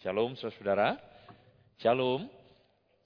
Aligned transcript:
Shalom 0.00 0.32
saudara-saudara. 0.32 0.96
Shalom. 1.76 2.24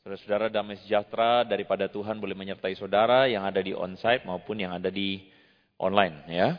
Saudara-saudara 0.06 0.46
damai 0.46 0.78
sejahtera 0.78 1.42
daripada 1.42 1.90
Tuhan 1.90 2.22
boleh 2.22 2.38
menyertai 2.38 2.70
saudara 2.78 3.26
yang 3.26 3.42
ada 3.42 3.58
di 3.58 3.74
onsite 3.74 4.22
maupun 4.22 4.62
yang 4.62 4.70
ada 4.70 4.94
di 4.94 5.26
online 5.74 6.22
ya. 6.30 6.54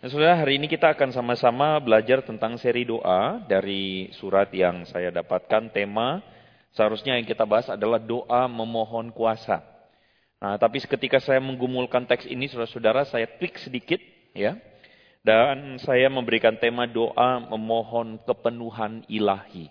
Nah, 0.00 0.08
saudara 0.08 0.40
hari 0.40 0.56
ini 0.56 0.72
kita 0.72 0.96
akan 0.96 1.12
sama-sama 1.12 1.76
belajar 1.84 2.24
tentang 2.24 2.56
seri 2.56 2.88
doa 2.88 3.44
dari 3.44 4.08
surat 4.16 4.48
yang 4.56 4.88
saya 4.88 5.12
dapatkan 5.12 5.68
tema 5.68 6.24
seharusnya 6.72 7.20
yang 7.20 7.28
kita 7.28 7.44
bahas 7.44 7.68
adalah 7.68 8.00
doa 8.00 8.48
memohon 8.48 9.12
kuasa. 9.12 9.60
Nah, 10.40 10.56
tapi 10.56 10.80
ketika 10.80 11.20
saya 11.20 11.44
menggumulkan 11.44 12.08
teks 12.08 12.24
ini 12.24 12.48
saudara-saudara 12.48 13.04
saya 13.04 13.28
tweak 13.36 13.60
sedikit 13.60 14.00
ya. 14.32 14.56
Dan 15.28 15.76
saya 15.84 16.08
memberikan 16.08 16.56
tema 16.56 16.88
doa 16.88 17.36
memohon 17.52 18.16
kepenuhan 18.24 19.04
ilahi. 19.12 19.68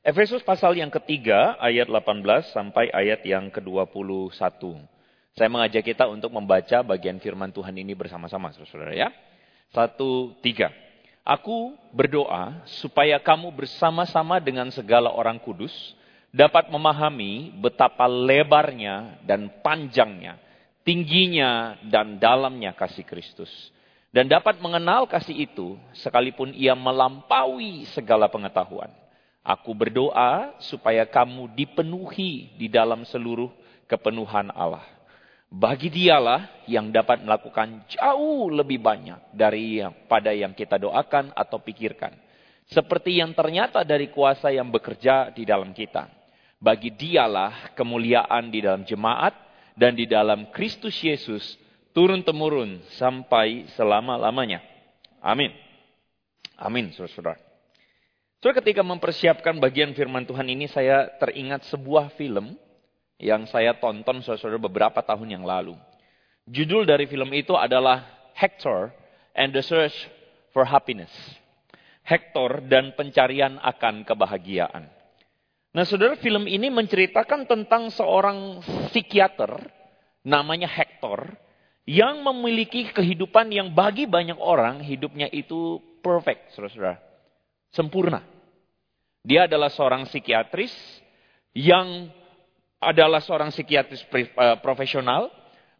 Efesus 0.00 0.40
pasal 0.40 0.72
yang 0.72 0.88
ketiga 0.88 1.60
ayat 1.60 1.84
18 1.84 2.48
sampai 2.48 2.88
ayat 2.96 3.20
yang 3.28 3.52
ke-21. 3.52 4.32
Saya 5.36 5.48
mengajak 5.52 5.84
kita 5.84 6.08
untuk 6.08 6.32
membaca 6.32 6.80
bagian 6.80 7.20
firman 7.20 7.52
Tuhan 7.52 7.76
ini 7.76 7.92
bersama-sama 7.92 8.56
saudara 8.56 8.96
ya. 8.96 9.12
Satu, 9.68 10.32
tiga. 10.40 10.72
Aku 11.28 11.76
berdoa 11.92 12.64
supaya 12.80 13.20
kamu 13.20 13.52
bersama-sama 13.52 14.40
dengan 14.40 14.72
segala 14.72 15.12
orang 15.12 15.36
kudus 15.44 15.76
dapat 16.32 16.72
memahami 16.72 17.52
betapa 17.60 18.08
lebarnya 18.08 19.20
dan 19.28 19.52
panjangnya, 19.60 20.40
tingginya 20.88 21.76
dan 21.84 22.16
dalamnya 22.16 22.72
kasih 22.72 23.04
Kristus 23.04 23.52
dan 24.12 24.28
dapat 24.28 24.60
mengenal 24.60 25.08
kasih 25.08 25.48
itu 25.48 25.80
sekalipun 25.96 26.52
ia 26.52 26.76
melampaui 26.76 27.88
segala 27.96 28.28
pengetahuan. 28.28 28.92
Aku 29.40 29.72
berdoa 29.74 30.54
supaya 30.62 31.02
kamu 31.08 31.50
dipenuhi 31.56 32.54
di 32.60 32.68
dalam 32.68 33.02
seluruh 33.08 33.50
kepenuhan 33.88 34.52
Allah. 34.52 34.84
Bagi 35.48 35.88
dialah 35.88 36.64
yang 36.68 36.92
dapat 36.92 37.24
melakukan 37.24 37.88
jauh 37.88 38.48
lebih 38.52 38.80
banyak 38.80 39.32
dari 39.34 39.82
yang, 39.82 39.92
pada 40.06 40.30
yang 40.32 40.52
kita 40.52 40.76
doakan 40.76 41.32
atau 41.32 41.58
pikirkan. 41.58 42.12
Seperti 42.70 43.18
yang 43.20 43.34
ternyata 43.34 43.82
dari 43.82 44.08
kuasa 44.08 44.48
yang 44.48 44.68
bekerja 44.72 45.34
di 45.34 45.44
dalam 45.44 45.74
kita. 45.74 46.08
Bagi 46.62 46.94
dialah 46.94 47.74
kemuliaan 47.74 48.48
di 48.48 48.62
dalam 48.62 48.86
jemaat 48.86 49.34
dan 49.74 49.96
di 49.96 50.06
dalam 50.06 50.48
Kristus 50.54 50.94
Yesus 51.02 51.58
turun-temurun 51.92 52.80
sampai 52.96 53.68
selama-lamanya. 53.76 54.60
Amin. 55.20 55.52
Amin, 56.58 56.92
saudara-saudara. 56.92 57.38
Saudara 58.42 58.58
ketika 58.58 58.82
mempersiapkan 58.82 59.54
bagian 59.62 59.94
firman 59.94 60.26
Tuhan 60.26 60.50
ini, 60.50 60.66
saya 60.66 61.06
teringat 61.22 61.68
sebuah 61.70 62.10
film 62.18 62.58
yang 63.22 63.46
saya 63.46 63.78
tonton 63.78 64.18
saudara-saudara 64.20 64.58
beberapa 64.58 64.98
tahun 64.98 65.38
yang 65.38 65.44
lalu. 65.46 65.78
Judul 66.50 66.82
dari 66.82 67.06
film 67.06 67.30
itu 67.30 67.54
adalah 67.54 68.02
Hector 68.34 68.90
and 69.38 69.54
the 69.54 69.62
Search 69.62 69.94
for 70.50 70.66
Happiness. 70.66 71.12
Hector 72.02 72.66
dan 72.66 72.98
pencarian 72.98 73.62
akan 73.62 74.02
kebahagiaan. 74.02 74.90
Nah 75.72 75.84
saudara 75.86 76.18
film 76.18 76.50
ini 76.50 76.66
menceritakan 76.66 77.46
tentang 77.46 77.94
seorang 77.94 78.58
psikiater 78.90 79.54
namanya 80.26 80.66
Hector 80.66 81.30
yang 81.82 82.22
memiliki 82.22 82.94
kehidupan 82.94 83.50
yang 83.50 83.74
bagi 83.74 84.06
banyak 84.06 84.38
orang 84.38 84.82
hidupnya 84.86 85.26
itu 85.30 85.82
perfect, 86.02 86.54
saudara-saudara. 86.54 86.98
Sempurna. 87.74 88.22
Dia 89.22 89.46
adalah 89.46 89.70
seorang 89.70 90.06
psikiatris 90.06 90.74
yang 91.54 92.10
adalah 92.82 93.22
seorang 93.22 93.54
psikiatris 93.54 94.02
eh, 94.10 94.58
profesional, 94.58 95.30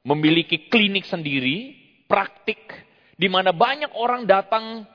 memiliki 0.07 0.71
klinik 0.71 1.07
sendiri, 1.07 1.75
praktik, 2.07 2.59
di 3.19 3.27
mana 3.27 3.51
banyak 3.51 3.95
orang 3.95 4.27
datang 4.27 4.87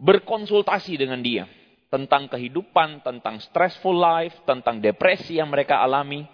berkonsultasi 0.00 0.96
dengan 0.96 1.20
dia 1.20 1.44
tentang 1.92 2.24
kehidupan, 2.32 3.04
tentang 3.04 3.36
stressful 3.44 3.92
life, 3.92 4.32
tentang 4.48 4.80
depresi 4.80 5.36
yang 5.36 5.52
mereka 5.52 5.84
alami, 5.84 6.24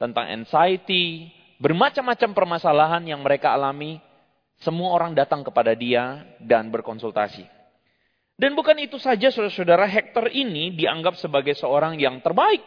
tentang 0.00 0.32
anxiety, 0.32 1.28
Bermacam-macam 1.62 2.30
permasalahan 2.34 3.06
yang 3.06 3.22
mereka 3.22 3.54
alami, 3.54 4.02
semua 4.58 4.98
orang 4.98 5.14
datang 5.14 5.46
kepada 5.46 5.78
dia 5.78 6.26
dan 6.42 6.74
berkonsultasi. 6.74 7.46
Dan 8.34 8.58
bukan 8.58 8.74
itu 8.82 8.98
saja 8.98 9.30
saudara-saudara, 9.30 9.86
Hector 9.86 10.26
ini 10.34 10.74
dianggap 10.74 11.14
sebagai 11.22 11.54
seorang 11.54 11.94
yang 12.02 12.18
terbaik. 12.18 12.66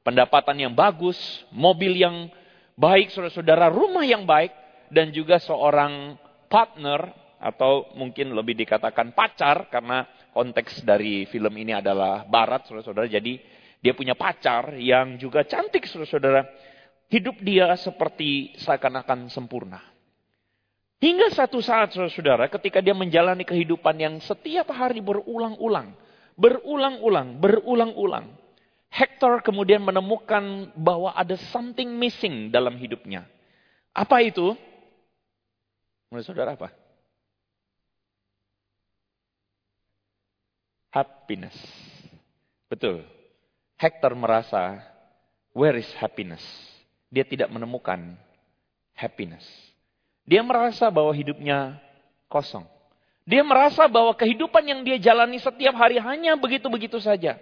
Pendapatan 0.00 0.56
yang 0.56 0.72
bagus, 0.72 1.20
mobil 1.52 2.00
yang 2.00 2.32
baik 2.80 3.12
saudara-saudara, 3.12 3.68
rumah 3.68 4.08
yang 4.08 4.24
baik, 4.24 4.56
dan 4.88 5.12
juga 5.12 5.36
seorang 5.36 6.16
partner 6.48 7.12
atau 7.36 7.92
mungkin 7.92 8.32
lebih 8.32 8.56
dikatakan 8.56 9.12
pacar 9.12 9.68
karena 9.68 10.08
konteks 10.32 10.80
dari 10.80 11.28
film 11.28 11.52
ini 11.60 11.76
adalah 11.76 12.24
barat 12.24 12.64
saudara-saudara. 12.64 13.04
Jadi 13.04 13.36
dia 13.84 13.92
punya 13.92 14.16
pacar 14.16 14.80
yang 14.80 15.20
juga 15.20 15.44
cantik 15.44 15.84
saudara-saudara. 15.84 16.69
Hidup 17.10 17.42
dia 17.42 17.74
seperti 17.74 18.54
seakan-akan 18.62 19.26
sempurna. 19.34 19.82
Hingga 21.02 21.34
satu 21.34 21.58
saat 21.58 21.90
saudara, 21.90 22.46
ketika 22.46 22.78
dia 22.78 22.94
menjalani 22.94 23.42
kehidupan 23.42 23.96
yang 23.98 24.14
setiap 24.22 24.70
hari 24.70 25.02
berulang-ulang. 25.02 25.90
Berulang-ulang, 26.38 27.40
berulang-ulang. 27.42 28.30
Hector 28.94 29.42
kemudian 29.42 29.82
menemukan 29.82 30.70
bahwa 30.78 31.10
ada 31.10 31.34
something 31.50 31.88
missing 31.98 32.54
dalam 32.54 32.78
hidupnya. 32.78 33.26
Apa 33.90 34.22
itu? 34.22 34.54
Menurut 36.14 36.26
saudara 36.26 36.54
apa? 36.54 36.70
Happiness. 40.94 41.54
Betul. 42.70 43.02
Hector 43.78 44.14
merasa, 44.14 44.78
where 45.54 45.74
is 45.74 45.90
happiness? 45.98 46.42
Dia 47.10 47.26
tidak 47.26 47.50
menemukan 47.50 48.14
happiness. 48.94 49.42
Dia 50.22 50.46
merasa 50.46 50.86
bahwa 50.88 51.10
hidupnya 51.10 51.76
kosong. 52.30 52.62
Dia 53.26 53.42
merasa 53.42 53.90
bahwa 53.90 54.14
kehidupan 54.14 54.62
yang 54.62 54.80
dia 54.86 54.96
jalani 54.96 55.42
setiap 55.42 55.74
hari 55.74 55.98
hanya 55.98 56.38
begitu-begitu 56.38 57.02
saja. 57.02 57.36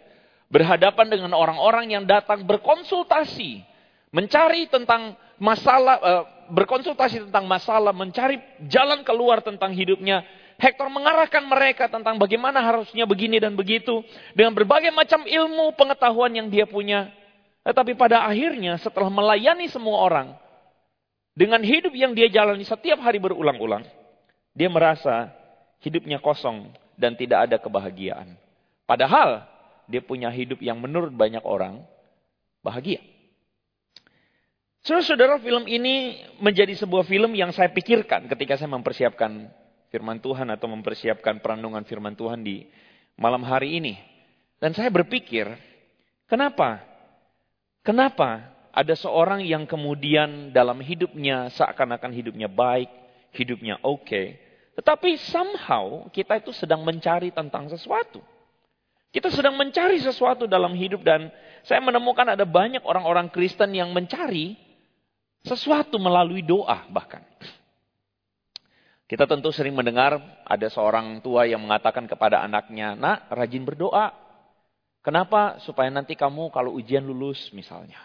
Berhadapan 0.48 1.12
dengan 1.12 1.36
orang-orang 1.36 1.92
yang 1.92 2.04
datang 2.08 2.48
berkonsultasi, 2.48 3.60
mencari 4.08 4.64
tentang 4.72 5.12
masalah, 5.36 5.96
eh, 6.00 6.24
berkonsultasi 6.48 7.28
tentang 7.28 7.44
masalah, 7.44 7.92
mencari 7.92 8.40
jalan 8.72 9.04
keluar 9.04 9.44
tentang 9.44 9.76
hidupnya. 9.76 10.24
Hector 10.58 10.90
mengarahkan 10.90 11.44
mereka 11.46 11.86
tentang 11.86 12.18
bagaimana 12.18 12.58
harusnya 12.64 13.06
begini 13.06 13.38
dan 13.38 13.54
begitu. 13.54 14.02
Dengan 14.34 14.56
berbagai 14.56 14.90
macam 14.90 15.22
ilmu 15.22 15.76
pengetahuan 15.78 16.34
yang 16.34 16.48
dia 16.50 16.66
punya. 16.66 17.12
Tetapi 17.68 18.00
pada 18.00 18.24
akhirnya 18.24 18.80
setelah 18.80 19.12
melayani 19.12 19.68
semua 19.68 20.00
orang, 20.00 20.32
dengan 21.36 21.60
hidup 21.60 21.92
yang 21.92 22.16
dia 22.16 22.32
jalani 22.32 22.64
setiap 22.64 22.96
hari 23.04 23.20
berulang-ulang, 23.20 23.84
dia 24.56 24.72
merasa 24.72 25.28
hidupnya 25.84 26.16
kosong 26.16 26.72
dan 26.96 27.12
tidak 27.12 27.44
ada 27.44 27.60
kebahagiaan. 27.60 28.40
Padahal 28.88 29.44
dia 29.84 30.00
punya 30.00 30.32
hidup 30.32 30.64
yang 30.64 30.80
menurut 30.80 31.12
banyak 31.12 31.44
orang 31.44 31.84
bahagia. 32.64 33.04
Saudara-saudara, 34.80 35.36
film 35.36 35.68
ini 35.68 36.24
menjadi 36.40 36.72
sebuah 36.72 37.04
film 37.04 37.36
yang 37.36 37.52
saya 37.52 37.68
pikirkan 37.68 38.32
ketika 38.32 38.56
saya 38.56 38.72
mempersiapkan 38.72 39.52
firman 39.92 40.24
Tuhan 40.24 40.48
atau 40.48 40.72
mempersiapkan 40.72 41.44
perenungan 41.44 41.84
firman 41.84 42.16
Tuhan 42.16 42.40
di 42.40 42.64
malam 43.20 43.44
hari 43.44 43.76
ini. 43.76 44.00
Dan 44.56 44.72
saya 44.72 44.88
berpikir, 44.88 45.52
kenapa 46.24 46.87
Kenapa 47.88 48.52
ada 48.68 48.92
seorang 48.92 49.40
yang 49.48 49.64
kemudian 49.64 50.52
dalam 50.52 50.76
hidupnya 50.84 51.48
seakan-akan 51.56 52.12
hidupnya 52.12 52.44
baik, 52.44 52.92
hidupnya 53.32 53.80
oke, 53.80 54.04
okay, 54.04 54.36
tetapi 54.76 55.16
somehow 55.16 56.04
kita 56.12 56.36
itu 56.36 56.52
sedang 56.52 56.84
mencari 56.84 57.32
tentang 57.32 57.64
sesuatu. 57.72 58.20
Kita 59.08 59.32
sedang 59.32 59.56
mencari 59.56 59.96
sesuatu 60.04 60.44
dalam 60.44 60.76
hidup 60.76 61.00
dan 61.00 61.32
saya 61.64 61.80
menemukan 61.80 62.28
ada 62.28 62.44
banyak 62.44 62.84
orang-orang 62.84 63.32
Kristen 63.32 63.72
yang 63.72 63.88
mencari 63.96 64.52
sesuatu 65.40 65.96
melalui 65.96 66.44
doa 66.44 66.84
bahkan. 66.92 67.24
Kita 69.08 69.24
tentu 69.24 69.48
sering 69.48 69.72
mendengar 69.72 70.20
ada 70.44 70.68
seorang 70.68 71.24
tua 71.24 71.48
yang 71.48 71.64
mengatakan 71.64 72.04
kepada 72.04 72.44
anaknya, 72.44 72.92
nak 72.92 73.32
rajin 73.32 73.64
berdoa. 73.64 74.27
Kenapa? 75.02 75.62
Supaya 75.64 75.88
nanti 75.88 76.18
kamu 76.18 76.50
kalau 76.50 76.74
ujian 76.76 77.04
lulus 77.06 77.50
misalnya. 77.54 77.98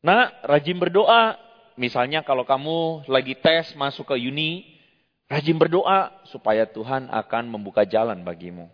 Nah, 0.00 0.30
rajin 0.46 0.78
berdoa. 0.78 1.36
Misalnya 1.76 2.24
kalau 2.24 2.48
kamu 2.48 3.04
lagi 3.04 3.36
tes 3.36 3.76
masuk 3.76 4.08
ke 4.08 4.16
uni, 4.16 4.64
rajin 5.28 5.60
berdoa 5.60 6.08
supaya 6.32 6.64
Tuhan 6.64 7.12
akan 7.12 7.44
membuka 7.52 7.84
jalan 7.84 8.24
bagimu. 8.24 8.72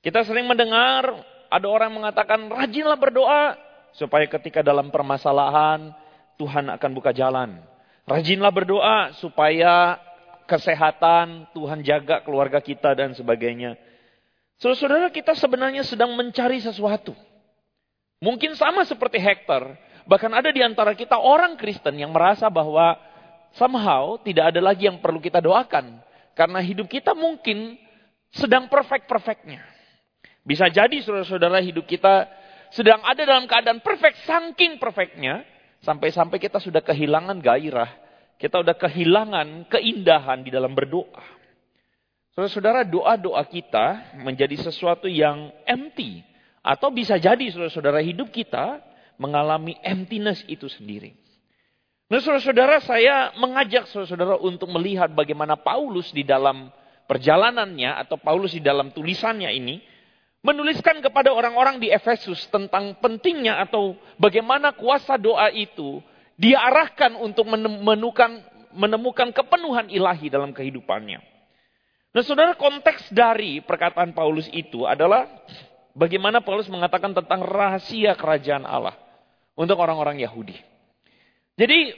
Kita 0.00 0.24
sering 0.24 0.48
mendengar 0.48 1.12
ada 1.52 1.66
orang 1.68 1.92
mengatakan 1.92 2.48
rajinlah 2.48 2.96
berdoa 2.96 3.54
supaya 3.92 4.24
ketika 4.24 4.64
dalam 4.64 4.88
permasalahan 4.88 5.92
Tuhan 6.40 6.72
akan 6.72 6.90
buka 6.96 7.12
jalan. 7.12 7.60
Rajinlah 8.08 8.50
berdoa 8.50 9.12
supaya 9.20 10.00
kesehatan 10.48 11.52
Tuhan 11.54 11.84
jaga 11.86 12.24
keluarga 12.24 12.58
kita 12.58 12.96
dan 12.96 13.14
sebagainya. 13.14 13.78
Saudara-saudara 14.62 15.10
kita 15.10 15.34
sebenarnya 15.34 15.82
sedang 15.82 16.14
mencari 16.14 16.62
sesuatu. 16.62 17.10
Mungkin 18.22 18.54
sama 18.54 18.86
seperti 18.86 19.18
Hector, 19.18 19.74
bahkan 20.06 20.30
ada 20.30 20.54
di 20.54 20.62
antara 20.62 20.94
kita 20.94 21.18
orang 21.18 21.58
Kristen 21.58 21.98
yang 21.98 22.14
merasa 22.14 22.46
bahwa 22.46 22.94
somehow 23.58 24.14
tidak 24.22 24.54
ada 24.54 24.62
lagi 24.62 24.86
yang 24.86 25.02
perlu 25.02 25.18
kita 25.18 25.42
doakan. 25.42 25.98
Karena 26.38 26.62
hidup 26.62 26.86
kita 26.86 27.10
mungkin 27.10 27.74
sedang 28.30 28.70
perfect-perfectnya. 28.70 29.66
Bisa 30.46 30.70
jadi 30.70 30.94
saudara-saudara 31.02 31.58
hidup 31.58 31.82
kita 31.82 32.30
sedang 32.70 33.02
ada 33.02 33.26
dalam 33.26 33.50
keadaan 33.50 33.82
perfect, 33.82 34.22
saking 34.22 34.78
perfectnya, 34.78 35.42
sampai-sampai 35.82 36.38
kita 36.38 36.62
sudah 36.62 36.86
kehilangan 36.86 37.42
gairah, 37.42 37.90
kita 38.38 38.62
sudah 38.62 38.78
kehilangan 38.78 39.66
keindahan 39.66 40.46
di 40.46 40.54
dalam 40.54 40.70
berdoa. 40.70 41.41
Saudara-saudara, 42.32 42.88
doa-doa 42.88 43.44
kita 43.44 44.16
menjadi 44.24 44.56
sesuatu 44.56 45.04
yang 45.04 45.52
empty. 45.68 46.24
Atau 46.64 46.88
bisa 46.88 47.20
jadi 47.20 47.42
saudara-saudara 47.52 48.00
hidup 48.00 48.32
kita 48.32 48.80
mengalami 49.20 49.76
emptiness 49.84 50.40
itu 50.48 50.70
sendiri. 50.70 51.12
Nah 52.08 52.22
saudara-saudara 52.22 52.78
saya 52.84 53.32
mengajak 53.40 53.88
saudara-saudara 53.88 54.36
untuk 54.40 54.68
melihat 54.68 55.08
bagaimana 55.10 55.58
Paulus 55.58 56.12
di 56.12 56.22
dalam 56.22 56.68
perjalanannya 57.08 57.98
atau 58.04 58.20
Paulus 58.20 58.52
di 58.52 58.60
dalam 58.60 58.92
tulisannya 58.92 59.48
ini 59.48 59.80
menuliskan 60.44 61.00
kepada 61.00 61.32
orang-orang 61.32 61.80
di 61.80 61.88
Efesus 61.88 62.46
tentang 62.52 63.00
pentingnya 63.00 63.64
atau 63.64 63.96
bagaimana 64.20 64.76
kuasa 64.76 65.16
doa 65.16 65.48
itu 65.50 66.04
diarahkan 66.36 67.16
untuk 67.16 67.48
menemukan, 67.48 68.44
menemukan 68.76 69.32
kepenuhan 69.32 69.88
ilahi 69.88 70.28
dalam 70.28 70.52
kehidupannya. 70.52 71.31
Nah 72.12 72.20
saudara 72.20 72.52
konteks 72.52 73.08
dari 73.08 73.64
perkataan 73.64 74.12
Paulus 74.12 74.44
itu 74.52 74.84
adalah 74.84 75.24
bagaimana 75.96 76.44
Paulus 76.44 76.68
mengatakan 76.68 77.16
tentang 77.16 77.40
rahasia 77.40 78.12
kerajaan 78.12 78.68
Allah 78.68 78.92
untuk 79.56 79.80
orang-orang 79.80 80.20
Yahudi. 80.20 80.60
Jadi 81.56 81.92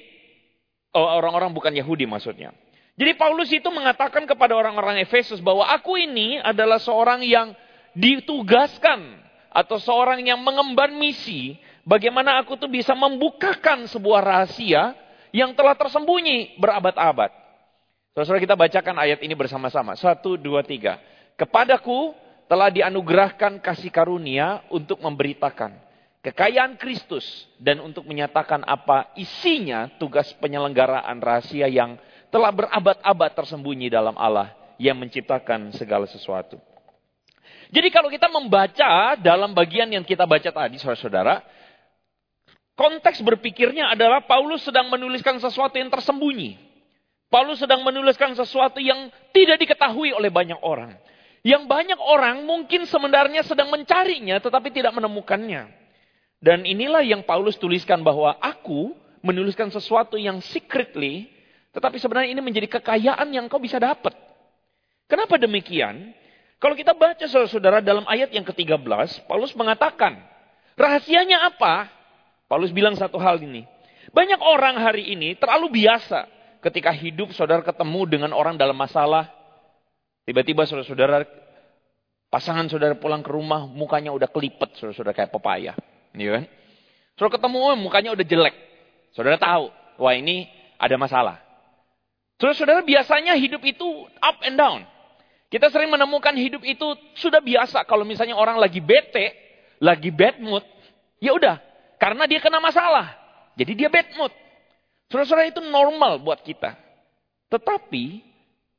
oh, 0.95 1.09
orang-orang 1.19 1.51
bukan 1.51 1.75
Yahudi 1.75 2.07
maksudnya. 2.07 2.55
Jadi 2.95 3.19
Paulus 3.19 3.51
itu 3.51 3.67
mengatakan 3.75 4.23
kepada 4.23 4.55
orang-orang 4.55 5.03
Efesus 5.03 5.43
bahwa 5.43 5.67
aku 5.67 5.99
ini 5.99 6.39
adalah 6.39 6.79
seorang 6.79 7.27
yang 7.27 7.51
ditugaskan 7.99 9.19
atau 9.51 9.83
seorang 9.83 10.23
yang 10.23 10.39
mengemban 10.39 10.95
misi 10.95 11.59
bagaimana 11.83 12.39
aku 12.39 12.55
tuh 12.55 12.71
bisa 12.71 12.95
membukakan 12.95 13.91
sebuah 13.91 14.23
rahasia 14.23 14.95
yang 15.35 15.59
telah 15.59 15.75
tersembunyi 15.75 16.55
berabad-abad. 16.63 17.44
Saudara 18.15 18.39
kita 18.39 18.55
bacakan 18.55 18.95
ayat 18.95 19.27
ini 19.27 19.35
bersama-sama. 19.35 19.99
Satu, 19.99 20.39
dua, 20.39 20.63
tiga. 20.63 21.03
Kepadaku 21.35 22.15
telah 22.47 22.71
dianugerahkan 22.71 23.59
kasih 23.59 23.91
karunia 23.91 24.63
untuk 24.71 25.03
memberitakan 25.03 25.75
kekayaan 26.23 26.79
Kristus 26.79 27.27
dan 27.59 27.83
untuk 27.83 28.07
menyatakan 28.07 28.63
apa 28.63 29.11
isinya 29.19 29.91
tugas 29.99 30.31
penyelenggaraan 30.39 31.19
rahasia 31.19 31.67
yang 31.67 31.99
telah 32.31 32.55
berabad-abad 32.55 33.31
tersembunyi 33.35 33.91
dalam 33.91 34.15
Allah 34.15 34.55
yang 34.79 34.95
menciptakan 34.95 35.75
segala 35.75 36.07
sesuatu. 36.07 36.55
Jadi 37.75 37.91
kalau 37.91 38.15
kita 38.15 38.31
membaca 38.31 39.19
dalam 39.19 39.51
bagian 39.51 39.91
yang 39.91 40.07
kita 40.07 40.23
baca 40.23 40.55
tadi, 40.55 40.79
saudara-saudara, 40.79 41.43
konteks 42.79 43.19
berpikirnya 43.27 43.91
adalah 43.91 44.23
Paulus 44.23 44.63
sedang 44.63 44.87
menuliskan 44.87 45.43
sesuatu 45.43 45.75
yang 45.75 45.91
tersembunyi. 45.91 46.74
Paulus 47.35 47.59
sedang 47.59 47.83
menuliskan 47.83 48.31
sesuatu 48.39 48.79
yang 48.79 49.11
tidak 49.35 49.59
diketahui 49.59 50.15
oleh 50.15 50.31
banyak 50.31 50.63
orang. 50.63 50.95
Yang 51.43 51.67
banyak 51.67 51.99
orang 51.99 52.47
mungkin 52.47 52.87
sebenarnya 52.87 53.43
sedang 53.43 53.75
mencarinya 53.75 54.39
tetapi 54.39 54.71
tidak 54.71 54.95
menemukannya. 54.95 55.67
Dan 56.39 56.63
inilah 56.63 57.03
yang 57.03 57.27
Paulus 57.27 57.59
tuliskan 57.59 58.07
bahwa 58.07 58.39
aku 58.39 58.95
menuliskan 59.19 59.67
sesuatu 59.75 60.15
yang 60.15 60.39
secretly 60.47 61.27
tetapi 61.75 61.99
sebenarnya 61.99 62.39
ini 62.39 62.39
menjadi 62.39 62.79
kekayaan 62.79 63.27
yang 63.35 63.51
kau 63.51 63.59
bisa 63.59 63.83
dapat. 63.83 64.15
Kenapa 65.11 65.35
demikian? 65.35 66.15
Kalau 66.63 66.79
kita 66.79 66.95
baca 66.95 67.27
saudara-saudara 67.27 67.83
dalam 67.83 68.07
ayat 68.07 68.31
yang 68.31 68.47
ke-13, 68.47 69.27
Paulus 69.27 69.51
mengatakan, 69.59 70.23
rahasianya 70.79 71.51
apa? 71.51 71.91
Paulus 72.47 72.71
bilang 72.71 72.95
satu 72.95 73.19
hal 73.19 73.43
ini. 73.43 73.67
Banyak 74.15 74.39
orang 74.39 74.79
hari 74.79 75.19
ini 75.19 75.35
terlalu 75.35 75.83
biasa 75.83 76.31
ketika 76.65 76.89
hidup 76.97 77.37
saudara 77.37 77.61
ketemu 77.61 78.09
dengan 78.09 78.33
orang 78.33 78.57
dalam 78.57 78.73
masalah, 78.73 79.29
tiba-tiba 80.25 80.65
saudara-saudara, 80.65 81.29
pasangan 82.33 82.65
saudara 82.73 82.97
pulang 82.97 83.21
ke 83.21 83.29
rumah, 83.29 83.69
mukanya 83.69 84.09
udah 84.17 84.25
kelipet, 84.33 84.73
saudara-saudara 84.81 85.13
kayak 85.13 85.31
pepaya. 85.31 85.77
Iya 86.17 86.41
kan? 86.41 86.45
Saudara 87.21 87.37
ketemu, 87.37 87.59
oh, 87.61 87.77
mukanya 87.77 88.11
udah 88.17 88.25
jelek. 88.25 88.57
Saudara 89.13 89.37
tahu, 89.37 89.69
wah 90.01 90.15
ini 90.17 90.49
ada 90.81 90.97
masalah. 90.97 91.37
Saudara-saudara 92.41 92.81
biasanya 92.83 93.37
hidup 93.37 93.61
itu 93.63 93.87
up 94.19 94.41
and 94.43 94.57
down. 94.57 94.83
Kita 95.53 95.71
sering 95.71 95.93
menemukan 95.93 96.35
hidup 96.35 96.67
itu 96.67 96.99
sudah 97.15 97.39
biasa 97.39 97.87
kalau 97.87 98.03
misalnya 98.03 98.35
orang 98.35 98.59
lagi 98.59 98.83
bete, 98.83 99.31
lagi 99.79 100.11
bad 100.11 100.43
mood, 100.43 100.65
ya 101.23 101.31
udah, 101.31 101.63
karena 102.01 102.27
dia 102.27 102.43
kena 102.43 102.59
masalah. 102.59 103.15
Jadi 103.55 103.73
dia 103.79 103.87
bad 103.87 104.11
mood. 104.19 104.35
Saudara-saudara 105.15 105.47
itu 105.47 105.63
normal 105.63 106.19
buat 106.19 106.43
kita. 106.43 106.75
Tetapi, 107.47 108.19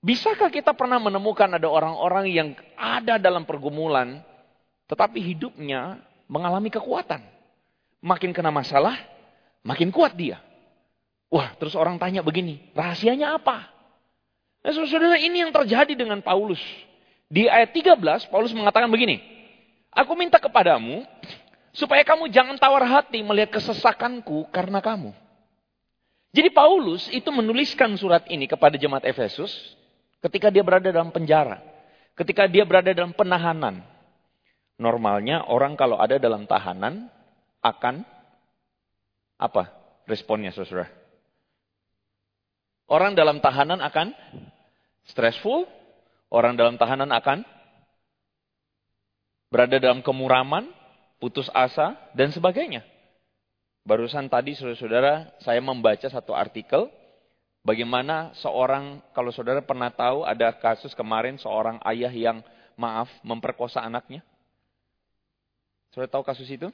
bisakah 0.04 0.52
kita 0.52 0.76
pernah 0.76 1.00
menemukan 1.00 1.48
ada 1.48 1.64
orang-orang 1.64 2.28
yang 2.28 2.52
ada 2.76 3.16
dalam 3.16 3.48
pergumulan, 3.48 4.20
tetapi 4.92 5.24
hidupnya 5.24 6.04
mengalami 6.28 6.68
kekuatan. 6.68 7.24
Makin 8.04 8.36
kena 8.36 8.52
masalah, 8.52 9.00
makin 9.64 9.96
kuat 9.96 10.12
dia. 10.20 10.44
Wah, 11.32 11.56
terus 11.56 11.72
orang 11.72 11.96
tanya 11.96 12.20
begini, 12.20 12.68
rahasianya 12.76 13.40
apa? 13.40 13.72
Nah, 14.60 14.76
saudara 14.76 15.16
ini 15.16 15.40
yang 15.40 15.56
terjadi 15.56 15.96
dengan 15.96 16.20
Paulus. 16.20 16.60
Di 17.32 17.48
ayat 17.48 17.72
13, 17.72 18.28
Paulus 18.28 18.52
mengatakan 18.52 18.92
begini, 18.92 19.24
Aku 19.96 20.20
minta 20.20 20.36
kepadamu, 20.36 21.08
supaya 21.72 22.04
kamu 22.04 22.28
jangan 22.28 22.60
tawar 22.60 22.84
hati 22.84 23.24
melihat 23.24 23.56
kesesakanku 23.56 24.52
karena 24.52 24.84
kamu. 24.84 25.24
Jadi 26.36 26.52
Paulus 26.52 27.08
itu 27.16 27.32
menuliskan 27.32 27.96
surat 27.96 28.28
ini 28.28 28.44
kepada 28.44 28.76
jemaat 28.76 29.08
Efesus 29.08 29.56
ketika 30.20 30.52
dia 30.52 30.68
berada 30.68 30.92
dalam 30.92 31.08
penjara. 31.08 31.64
Ketika 32.12 32.44
dia 32.52 32.68
berada 32.68 32.92
dalam 32.92 33.16
penahanan. 33.16 33.80
Normalnya 34.76 35.48
orang 35.48 35.80
kalau 35.80 35.96
ada 35.96 36.20
dalam 36.20 36.44
tahanan 36.44 37.08
akan 37.64 38.04
apa 39.40 39.72
responnya 40.12 40.52
saudara? 40.52 40.92
Orang 42.92 43.16
dalam 43.16 43.40
tahanan 43.40 43.80
akan 43.80 44.12
stressful, 45.08 45.64
orang 46.28 46.60
dalam 46.60 46.76
tahanan 46.76 47.16
akan 47.16 47.48
berada 49.48 49.80
dalam 49.80 50.04
kemuraman, 50.04 50.68
putus 51.24 51.48
asa, 51.56 51.96
dan 52.12 52.36
sebagainya. 52.36 52.84
Barusan 53.86 54.26
tadi 54.34 54.58
saudara-saudara 54.58 55.38
saya 55.46 55.62
membaca 55.62 56.10
satu 56.10 56.34
artikel 56.34 56.90
bagaimana 57.62 58.34
seorang 58.34 58.98
kalau 59.14 59.30
saudara 59.30 59.62
pernah 59.62 59.94
tahu 59.94 60.26
ada 60.26 60.50
kasus 60.58 60.98
kemarin 60.98 61.38
seorang 61.38 61.78
ayah 61.94 62.10
yang 62.10 62.42
maaf 62.82 63.14
memperkosa 63.22 63.86
anaknya. 63.86 64.26
Saudara 65.94 66.10
tahu 66.10 66.26
kasus 66.26 66.50
itu? 66.50 66.74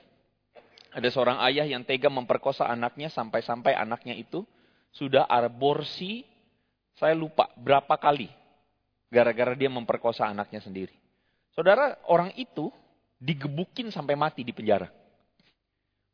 Ada 0.96 1.12
seorang 1.12 1.44
ayah 1.52 1.68
yang 1.68 1.84
tega 1.84 2.08
memperkosa 2.08 2.64
anaknya 2.64 3.12
sampai-sampai 3.12 3.76
anaknya 3.76 4.16
itu 4.16 4.48
sudah 4.96 5.28
aborsi 5.28 6.24
saya 6.96 7.12
lupa 7.12 7.52
berapa 7.60 8.00
kali 8.00 8.32
gara-gara 9.12 9.52
dia 9.52 9.68
memperkosa 9.68 10.32
anaknya 10.32 10.64
sendiri. 10.64 10.96
Saudara, 11.52 12.00
orang 12.08 12.32
itu 12.40 12.72
digebukin 13.20 13.92
sampai 13.92 14.16
mati 14.16 14.48
di 14.48 14.56
penjara 14.56 15.01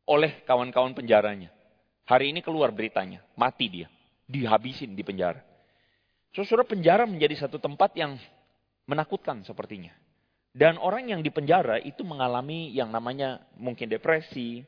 oleh 0.08 0.40
kawan-kawan 0.48 0.96
penjaranya. 0.96 1.52
Hari 2.08 2.32
ini 2.32 2.40
keluar 2.40 2.72
beritanya, 2.72 3.20
mati 3.36 3.68
dia, 3.68 3.92
dihabisin 4.24 4.96
di 4.96 5.04
penjara. 5.04 5.44
Saudara 6.32 6.64
penjara 6.64 7.04
menjadi 7.04 7.44
satu 7.44 7.60
tempat 7.60 7.92
yang 7.92 8.16
menakutkan 8.88 9.44
sepertinya. 9.44 9.92
Dan 10.56 10.80
orang 10.80 11.12
yang 11.12 11.20
di 11.20 11.28
penjara 11.28 11.76
itu 11.76 12.00
mengalami 12.02 12.72
yang 12.72 12.88
namanya 12.88 13.44
mungkin 13.60 13.92
depresi, 13.92 14.64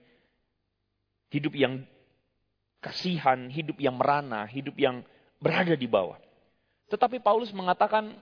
hidup 1.32 1.56
yang 1.56 1.80
kasihan, 2.85 3.49
hidup 3.49 3.80
yang 3.80 3.97
merana, 3.97 4.44
hidup 4.44 4.76
yang 4.76 5.00
berada 5.40 5.73
di 5.73 5.88
bawah. 5.88 6.20
Tetapi 6.92 7.23
Paulus 7.25 7.54
mengatakan, 7.56 8.12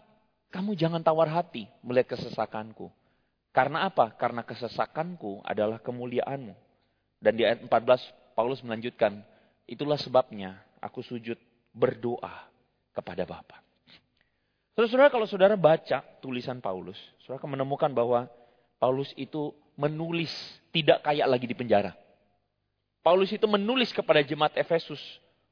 kamu 0.55 0.79
jangan 0.79 1.03
tawar 1.03 1.27
hati 1.27 1.67
melihat 1.83 2.15
kesesakanku. 2.15 2.89
Karena 3.51 3.91
apa? 3.91 4.15
Karena 4.15 4.47
kesesakanku 4.47 5.43
adalah 5.43 5.83
kemuliaanmu. 5.83 6.68
Dan 7.19 7.35
di 7.35 7.43
ayat 7.43 7.67
14 7.67 8.35
Paulus 8.39 8.63
melanjutkan, 8.63 9.19
itulah 9.67 9.99
sebabnya 9.99 10.63
aku 10.79 11.03
sujud 11.03 11.37
berdoa 11.75 12.47
kepada 12.95 13.27
Bapa. 13.27 13.59
Saudara-saudara 14.79 15.11
kalau 15.11 15.27
saudara 15.27 15.55
baca 15.59 15.99
tulisan 16.23 16.63
Paulus, 16.63 16.99
saudara 17.23 17.43
akan 17.43 17.59
menemukan 17.59 17.91
bahwa 17.91 18.31
Paulus 18.79 19.11
itu 19.19 19.51
menulis 19.75 20.31
tidak 20.71 21.03
kayak 21.03 21.27
lagi 21.27 21.47
di 21.51 21.55
penjara. 21.59 21.99
Paulus 23.03 23.35
itu 23.35 23.47
menulis 23.51 23.91
kepada 23.91 24.23
jemaat 24.23 24.55
Efesus, 24.55 25.03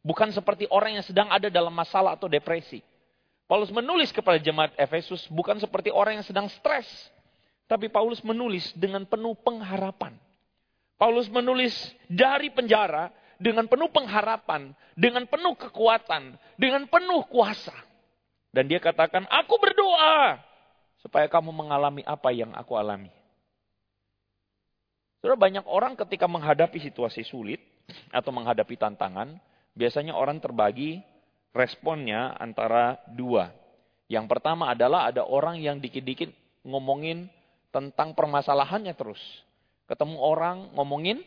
bukan 0.03 0.31
seperti 0.31 0.71
orang 0.71 0.99
yang 0.99 1.07
sedang 1.07 1.27
ada 1.27 1.51
dalam 1.51 1.75
masalah 1.75 2.15
atau 2.15 2.31
depresi. 2.31 2.83
Paulus 3.47 3.71
menulis 3.71 4.11
kepada 4.11 4.39
jemaat 4.43 4.75
Efesus 4.79 5.27
bukan 5.31 5.59
seperti 5.59 5.91
orang 5.91 6.23
yang 6.23 6.27
sedang 6.27 6.47
stres, 6.51 6.87
tapi 7.71 7.87
Paulus 7.91 8.23
menulis 8.23 8.75
dengan 8.75 9.07
penuh 9.07 9.35
pengharapan. 9.39 10.15
Paulus 10.97 11.29
menulis 11.29 11.73
dari 12.09 12.49
penjara 12.49 13.13
dengan 13.37 13.69
penuh 13.69 13.93
pengharapan, 13.93 14.73
dengan 14.97 15.29
penuh 15.29 15.53
kekuatan, 15.57 16.41
dengan 16.57 16.89
penuh 16.89 17.21
kuasa. 17.29 17.77
Dan 18.49 18.73
dia 18.73 18.81
katakan, 18.81 19.29
aku 19.29 19.61
berdoa 19.61 20.41
supaya 21.05 21.29
kamu 21.29 21.53
mengalami 21.53 22.01
apa 22.09 22.33
yang 22.33 22.57
aku 22.57 22.73
alami. 22.81 23.13
Saudara 25.21 25.37
banyak 25.37 25.65
orang 25.69 25.93
ketika 26.01 26.25
menghadapi 26.25 26.81
situasi 26.81 27.27
sulit 27.29 27.61
atau 28.09 28.33
menghadapi 28.33 28.81
tantangan, 28.81 29.37
biasanya 29.77 30.17
orang 30.17 30.41
terbagi 30.41 31.05
responnya 31.53 32.33
antara 32.41 32.97
dua. 33.13 33.53
Yang 34.09 34.33
pertama 34.33 34.73
adalah 34.73 35.11
ada 35.13 35.27
orang 35.27 35.61
yang 35.61 35.77
dikit-dikit 35.83 36.33
ngomongin 36.65 37.29
tentang 37.75 38.17
permasalahannya 38.17 38.95
terus. 38.97 39.21
Ketemu 39.87 40.19
orang 40.19 40.75
ngomongin 40.75 41.23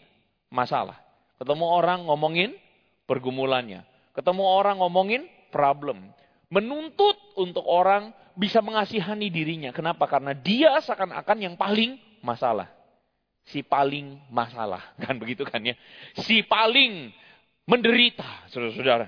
masalah. 0.51 0.99
Ketemu 1.39 1.65
orang 1.65 2.03
ngomongin 2.05 2.55
pergumulannya. 3.07 3.87
Ketemu 4.11 4.43
orang 4.43 4.83
ngomongin 4.83 5.23
problem. 5.49 6.11
Menuntut 6.51 7.15
untuk 7.39 7.63
orang 7.63 8.11
bisa 8.35 8.59
mengasihani 8.59 9.31
dirinya. 9.31 9.71
Kenapa? 9.71 10.07
Karena 10.11 10.35
dia 10.35 10.75
seakan-akan 10.83 11.37
yang 11.39 11.55
paling 11.55 11.95
masalah. 12.19 12.67
Si 13.47 13.63
paling 13.63 14.19
masalah. 14.27 14.93
Kan 15.03 15.15
begitu 15.17 15.47
kan 15.47 15.63
ya. 15.63 15.73
Si 16.19 16.43
paling 16.43 17.15
menderita, 17.69 18.49
saudara-saudara. 18.51 19.07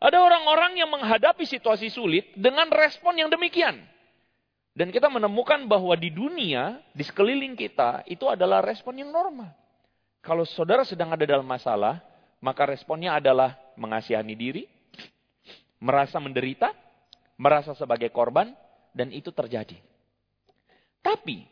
Ada 0.00 0.16
orang-orang 0.16 0.80
yang 0.80 0.88
menghadapi 0.88 1.44
situasi 1.44 1.92
sulit 1.92 2.32
dengan 2.32 2.72
respon 2.72 3.20
yang 3.20 3.28
demikian. 3.28 3.84
Dan 4.70 4.94
kita 4.94 5.10
menemukan 5.10 5.66
bahwa 5.66 5.92
di 5.98 6.14
dunia, 6.14 6.78
di 6.94 7.02
sekeliling 7.02 7.58
kita, 7.58 8.06
itu 8.06 8.30
adalah 8.30 8.62
respon 8.62 9.02
yang 9.02 9.10
normal. 9.10 9.50
Kalau 10.22 10.46
saudara 10.46 10.86
sedang 10.86 11.10
ada 11.10 11.26
dalam 11.26 11.46
masalah, 11.46 11.98
maka 12.38 12.64
responnya 12.68 13.18
adalah 13.18 13.58
mengasihani 13.74 14.34
diri, 14.38 14.64
merasa 15.82 16.22
menderita, 16.22 16.70
merasa 17.34 17.74
sebagai 17.74 18.12
korban, 18.14 18.54
dan 18.94 19.10
itu 19.10 19.34
terjadi. 19.34 19.76
Tapi, 21.00 21.48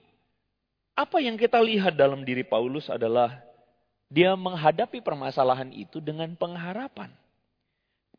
apa 0.95 1.19
yang 1.19 1.35
kita 1.41 1.59
lihat 1.59 1.97
dalam 1.97 2.23
diri 2.23 2.45
Paulus 2.45 2.87
adalah 2.93 3.41
dia 4.09 4.33
menghadapi 4.37 5.01
permasalahan 5.05 5.73
itu 5.73 6.01
dengan 6.01 6.33
pengharapan. 6.37 7.13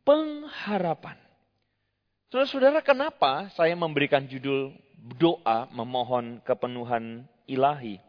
Pengharapan. 0.06 1.18
Saudara-saudara, 2.30 2.82
kenapa 2.86 3.50
saya 3.58 3.74
memberikan 3.74 4.26
judul 4.26 4.74
doa 5.00 5.72
memohon 5.72 6.44
kepenuhan 6.44 7.24
ilahi? 7.48 8.00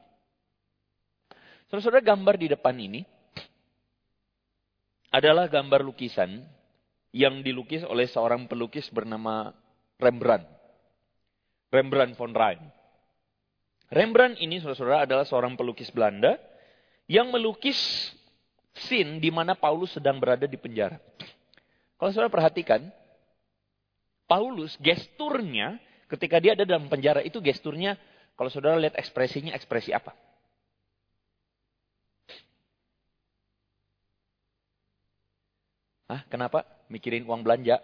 Saudara-saudara, 1.71 2.03
gambar 2.03 2.35
di 2.35 2.47
depan 2.51 2.75
ini 2.75 3.01
adalah 5.11 5.47
gambar 5.47 5.87
lukisan 5.87 6.43
yang 7.11 7.43
dilukis 7.43 7.83
oleh 7.87 8.07
seorang 8.07 8.47
pelukis 8.47 8.91
bernama 8.91 9.55
Rembrandt. 9.99 10.47
Rembrandt 11.71 12.19
von 12.19 12.35
Rijn. 12.35 12.63
Rembrandt 13.91 14.39
ini 14.39 14.59
saudara-saudara 14.63 15.07
adalah 15.07 15.27
seorang 15.27 15.55
pelukis 15.59 15.91
Belanda 15.91 16.39
yang 17.11 17.31
melukis 17.35 17.79
scene 18.87 19.19
di 19.19 19.35
mana 19.35 19.59
Paulus 19.59 19.99
sedang 19.99 20.23
berada 20.23 20.47
di 20.47 20.55
penjara. 20.55 20.99
Kalau 21.99 22.11
saudara 22.15 22.31
perhatikan, 22.31 22.87
Paulus 24.31 24.79
gesturnya 24.79 25.83
ketika 26.11 26.43
dia 26.43 26.59
ada 26.59 26.67
dalam 26.67 26.91
penjara 26.91 27.23
itu 27.23 27.39
gesturnya 27.39 27.95
kalau 28.35 28.51
saudara 28.51 28.81
lihat 28.81 28.99
ekspresinya 28.99 29.55
ekspresi 29.55 29.95
apa? 29.95 30.11
Hah, 36.11 36.27
kenapa? 36.27 36.67
Mikirin 36.91 37.23
uang 37.23 37.47
belanja? 37.47 37.79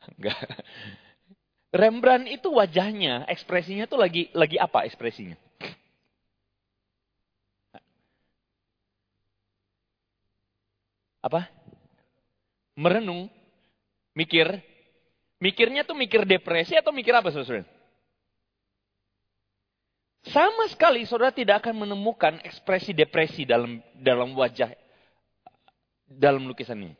Enggak. 0.14 0.38
Rembrandt 1.74 2.30
itu 2.30 2.46
wajahnya, 2.54 3.26
ekspresinya 3.26 3.90
tuh 3.90 3.98
lagi 3.98 4.30
lagi 4.30 4.54
apa 4.56 4.86
ekspresinya? 4.86 5.34
Apa? 11.26 11.50
Merenung, 12.78 13.26
mikir, 14.14 14.62
Mikirnya 15.36 15.84
tuh 15.84 15.92
mikir 15.92 16.24
depresi 16.24 16.72
atau 16.76 16.92
mikir 16.96 17.12
apa 17.12 17.28
saudara? 17.28 17.64
Sama 20.26 20.66
sekali 20.66 21.06
saudara 21.06 21.30
tidak 21.30 21.62
akan 21.62 21.86
menemukan 21.86 22.40
ekspresi 22.42 22.90
depresi 22.90 23.46
dalam 23.46 23.78
dalam 23.94 24.34
wajah 24.34 24.74
dalam 26.08 26.46
lukisan 26.50 26.82
ini. 26.82 26.96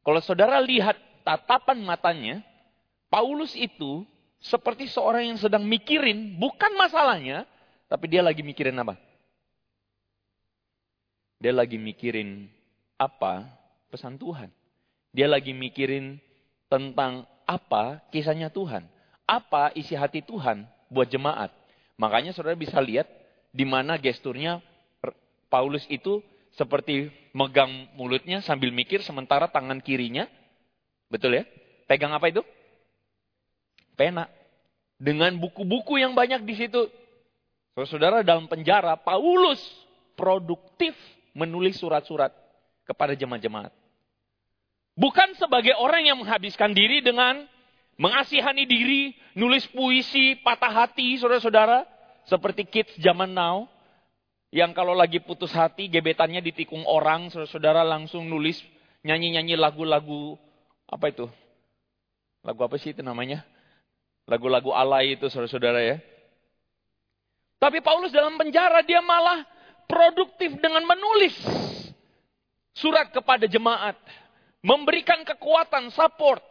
Kalau 0.00 0.20
saudara 0.24 0.56
lihat 0.62 0.96
tatapan 1.26 1.80
matanya, 1.84 2.40
Paulus 3.12 3.52
itu 3.52 4.08
seperti 4.40 4.88
seorang 4.88 5.34
yang 5.34 5.38
sedang 5.40 5.68
mikirin 5.68 6.40
bukan 6.40 6.72
masalahnya, 6.80 7.44
tapi 7.90 8.08
dia 8.08 8.24
lagi 8.24 8.40
mikirin 8.40 8.78
apa? 8.80 8.96
Dia 11.40 11.52
lagi 11.52 11.76
mikirin 11.76 12.48
apa 12.96 13.48
pesan 13.92 14.16
Tuhan. 14.16 14.48
Dia 15.12 15.28
lagi 15.28 15.52
mikirin 15.52 16.16
tentang 16.70 17.26
apa 17.50 17.98
kisahnya 18.14 18.46
Tuhan. 18.54 18.86
Apa 19.26 19.74
isi 19.74 19.98
hati 19.98 20.22
Tuhan 20.22 20.62
buat 20.86 21.10
jemaat. 21.10 21.50
Makanya 21.98 22.30
saudara 22.30 22.54
bisa 22.54 22.78
lihat 22.78 23.10
di 23.50 23.66
mana 23.66 23.98
gesturnya 23.98 24.62
Paulus 25.50 25.82
itu 25.90 26.22
seperti 26.54 27.10
megang 27.34 27.90
mulutnya 27.98 28.42
sambil 28.42 28.70
mikir 28.70 29.02
sementara 29.02 29.50
tangan 29.50 29.82
kirinya, 29.82 30.26
betul 31.10 31.34
ya? 31.34 31.44
Pegang 31.90 32.14
apa 32.14 32.30
itu? 32.30 32.42
Pena. 33.98 34.30
Dengan 35.00 35.34
buku-buku 35.38 35.98
yang 35.98 36.14
banyak 36.14 36.46
di 36.46 36.54
situ. 36.54 36.86
Saudara 37.86 38.22
dalam 38.22 38.46
penjara, 38.46 38.94
Paulus 38.98 39.62
produktif 40.14 40.92
menulis 41.32 41.78
surat-surat 41.78 42.30
kepada 42.86 43.14
jemaat-jemaat. 43.14 43.72
Bukan 45.00 45.32
sebagai 45.40 45.72
orang 45.80 46.04
yang 46.04 46.20
menghabiskan 46.20 46.76
diri 46.76 47.00
dengan 47.00 47.48
mengasihani 47.96 48.68
diri, 48.68 49.16
nulis 49.32 49.64
puisi, 49.72 50.36
patah 50.44 50.84
hati, 50.84 51.16
saudara-saudara. 51.16 51.88
Seperti 52.28 52.68
kids 52.68 52.92
zaman 53.00 53.32
now. 53.32 53.64
Yang 54.52 54.76
kalau 54.76 54.92
lagi 54.92 55.16
putus 55.24 55.56
hati, 55.56 55.88
gebetannya 55.88 56.44
ditikung 56.44 56.84
orang, 56.84 57.32
saudara-saudara 57.32 57.80
langsung 57.80 58.28
nulis, 58.28 58.60
nyanyi-nyanyi 59.00 59.56
lagu-lagu, 59.56 60.36
apa 60.84 61.08
itu? 61.08 61.24
Lagu 62.44 62.60
apa 62.60 62.76
sih 62.76 62.92
itu 62.92 63.00
namanya? 63.00 63.40
Lagu-lagu 64.28 64.68
alay 64.76 65.16
itu, 65.16 65.32
saudara-saudara 65.32 65.80
ya. 65.80 65.96
Tapi 67.56 67.80
Paulus 67.80 68.12
dalam 68.12 68.36
penjara, 68.36 68.84
dia 68.84 69.00
malah 69.00 69.48
produktif 69.88 70.60
dengan 70.60 70.84
menulis 70.84 71.32
surat 72.76 73.08
kepada 73.12 73.48
jemaat 73.48 73.96
memberikan 74.60 75.24
kekuatan, 75.24 75.92
support. 75.92 76.44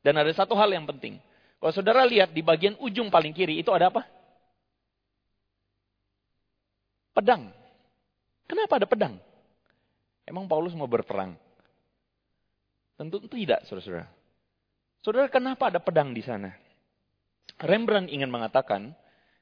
Dan 0.00 0.16
ada 0.20 0.30
satu 0.32 0.54
hal 0.54 0.70
yang 0.72 0.86
penting. 0.86 1.18
Kalau 1.58 1.72
saudara 1.72 2.06
lihat 2.06 2.30
di 2.30 2.44
bagian 2.44 2.76
ujung 2.78 3.08
paling 3.08 3.32
kiri 3.32 3.58
itu 3.60 3.72
ada 3.72 3.88
apa? 3.90 4.04
Pedang. 7.16 7.48
Kenapa 8.46 8.78
ada 8.78 8.86
pedang? 8.86 9.14
Emang 10.28 10.46
Paulus 10.46 10.76
mau 10.76 10.86
berperang? 10.86 11.34
Tentu 12.96 13.20
tidak, 13.28 13.64
saudara-saudara. 13.66 14.08
Saudara, 15.02 15.26
kenapa 15.28 15.68
ada 15.68 15.80
pedang 15.80 16.12
di 16.12 16.22
sana? 16.22 16.54
Rembrandt 17.60 18.12
ingin 18.12 18.28
mengatakan, 18.28 18.92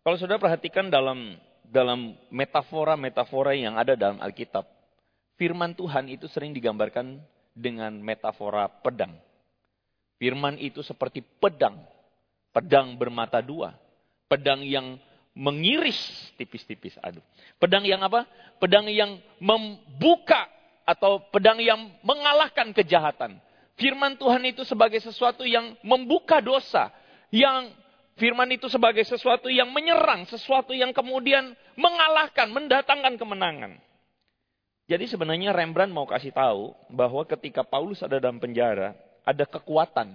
kalau 0.04 0.16
saudara 0.20 0.40
perhatikan 0.40 0.88
dalam 0.92 1.34
dalam 1.64 2.14
metafora-metafora 2.30 3.56
yang 3.56 3.74
ada 3.74 3.98
dalam 3.98 4.20
Alkitab, 4.20 4.68
firman 5.40 5.74
Tuhan 5.74 6.06
itu 6.12 6.28
sering 6.30 6.54
digambarkan 6.54 7.18
dengan 7.54 7.94
metafora 8.02 8.66
pedang. 8.66 9.14
Firman 10.18 10.58
itu 10.58 10.82
seperti 10.82 11.22
pedang. 11.22 11.78
Pedang 12.50 12.98
bermata 12.98 13.38
dua. 13.38 13.74
Pedang 14.26 14.62
yang 14.66 14.98
mengiris 15.34 16.30
tipis-tipis. 16.38 16.98
Aduh. 17.02 17.22
Pedang 17.58 17.86
yang 17.86 18.02
apa? 18.02 18.26
Pedang 18.58 18.86
yang 18.90 19.18
membuka 19.38 20.50
atau 20.84 21.22
pedang 21.32 21.58
yang 21.62 21.90
mengalahkan 22.04 22.70
kejahatan. 22.76 23.40
Firman 23.74 24.14
Tuhan 24.14 24.42
itu 24.46 24.62
sebagai 24.62 25.02
sesuatu 25.02 25.42
yang 25.42 25.74
membuka 25.82 26.38
dosa, 26.38 26.94
yang 27.34 27.74
firman 28.14 28.46
itu 28.54 28.70
sebagai 28.70 29.02
sesuatu 29.02 29.50
yang 29.50 29.74
menyerang, 29.74 30.22
sesuatu 30.30 30.70
yang 30.70 30.94
kemudian 30.94 31.58
mengalahkan, 31.74 32.54
mendatangkan 32.54 33.18
kemenangan. 33.18 33.72
Jadi 34.84 35.08
sebenarnya 35.08 35.56
Rembrandt 35.56 35.96
mau 35.96 36.04
kasih 36.04 36.32
tahu 36.34 36.76
bahwa 36.92 37.24
ketika 37.24 37.64
Paulus 37.64 38.04
ada 38.04 38.20
dalam 38.20 38.36
penjara, 38.36 38.92
ada 39.24 39.48
kekuatan, 39.48 40.12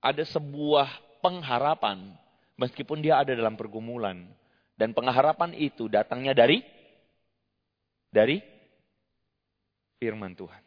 ada 0.00 0.24
sebuah 0.24 0.88
pengharapan 1.20 2.16
meskipun 2.56 3.04
dia 3.04 3.20
ada 3.20 3.36
dalam 3.36 3.52
pergumulan. 3.52 4.24
Dan 4.72 4.96
pengharapan 4.96 5.52
itu 5.52 5.86
datangnya 5.92 6.32
dari 6.32 6.64
dari 8.08 8.40
firman 10.00 10.32
Tuhan. 10.32 10.62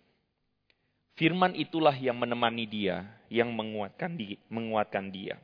Firman 1.17 1.58
itulah 1.58 1.96
yang 1.98 2.20
menemani 2.22 2.70
dia, 2.70 3.08
yang 3.34 3.50
menguatkan 3.51 4.13
di, 4.13 4.38
menguatkan 4.51 5.10
dia. 5.10 5.41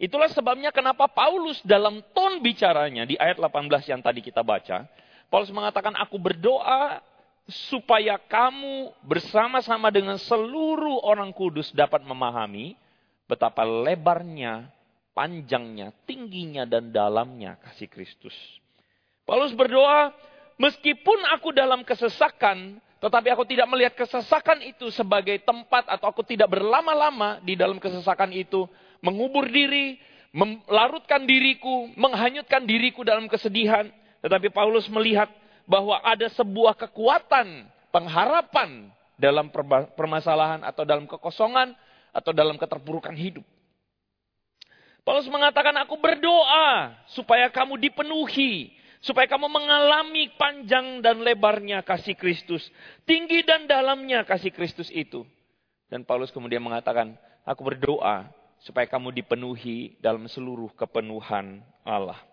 Itulah 0.00 0.32
sebabnya 0.32 0.72
kenapa 0.72 1.08
Paulus 1.10 1.60
dalam 1.60 2.00
ton 2.16 2.40
bicaranya 2.40 3.04
di 3.04 3.20
ayat 3.20 3.36
18 3.36 3.90
yang 3.90 4.00
tadi 4.00 4.24
kita 4.24 4.40
baca, 4.40 4.88
Paulus 5.30 5.54
mengatakan, 5.54 5.94
aku 5.94 6.18
berdoa 6.18 6.98
supaya 7.46 8.18
kamu 8.18 8.90
bersama-sama 9.06 9.90
dengan 9.94 10.18
seluruh 10.18 11.06
orang 11.06 11.30
kudus 11.30 11.70
dapat 11.70 12.02
memahami 12.02 12.74
betapa 13.30 13.62
lebarnya, 13.62 14.66
panjangnya, 15.14 15.94
tingginya, 16.02 16.66
dan 16.66 16.90
dalamnya 16.90 17.54
kasih 17.62 17.86
Kristus. 17.86 18.34
Paulus 19.22 19.54
berdoa, 19.54 20.10
meskipun 20.58 21.22
aku 21.38 21.54
dalam 21.54 21.86
kesesakan, 21.86 22.82
tetapi 22.98 23.30
aku 23.30 23.46
tidak 23.46 23.70
melihat 23.70 23.94
kesesakan 23.94 24.66
itu 24.66 24.90
sebagai 24.90 25.38
tempat 25.46 25.86
atau 25.86 26.10
aku 26.10 26.26
tidak 26.26 26.50
berlama-lama 26.50 27.38
di 27.46 27.54
dalam 27.54 27.78
kesesakan 27.78 28.34
itu, 28.34 28.66
mengubur 28.98 29.46
diri, 29.46 29.94
melarutkan 30.34 31.22
diriku, 31.22 31.86
menghanyutkan 31.94 32.66
diriku 32.66 33.06
dalam 33.06 33.30
kesedihan, 33.30 33.86
tetapi 34.20 34.52
Paulus 34.52 34.84
melihat 34.92 35.28
bahwa 35.64 35.96
ada 36.04 36.28
sebuah 36.36 36.76
kekuatan, 36.76 37.68
pengharapan 37.88 38.92
dalam 39.20 39.52
permasalahan 39.96 40.64
atau 40.64 40.84
dalam 40.84 41.04
kekosongan 41.08 41.72
atau 42.12 42.32
dalam 42.32 42.56
keterpurukan 42.60 43.12
hidup. 43.16 43.44
Paulus 45.00 45.28
mengatakan, 45.32 45.72
aku 45.80 45.96
berdoa 45.96 46.92
supaya 47.16 47.48
kamu 47.48 47.80
dipenuhi. 47.80 48.76
Supaya 49.00 49.24
kamu 49.24 49.48
mengalami 49.48 50.28
panjang 50.36 51.00
dan 51.00 51.24
lebarnya 51.24 51.80
kasih 51.80 52.12
Kristus. 52.12 52.60
Tinggi 53.08 53.40
dan 53.40 53.64
dalamnya 53.64 54.28
kasih 54.28 54.52
Kristus 54.52 54.92
itu. 54.92 55.24
Dan 55.88 56.04
Paulus 56.04 56.28
kemudian 56.28 56.60
mengatakan, 56.60 57.16
aku 57.48 57.64
berdoa 57.64 58.28
supaya 58.60 58.84
kamu 58.84 59.16
dipenuhi 59.16 59.96
dalam 60.04 60.28
seluruh 60.28 60.68
kepenuhan 60.76 61.64
Allah. 61.80 62.29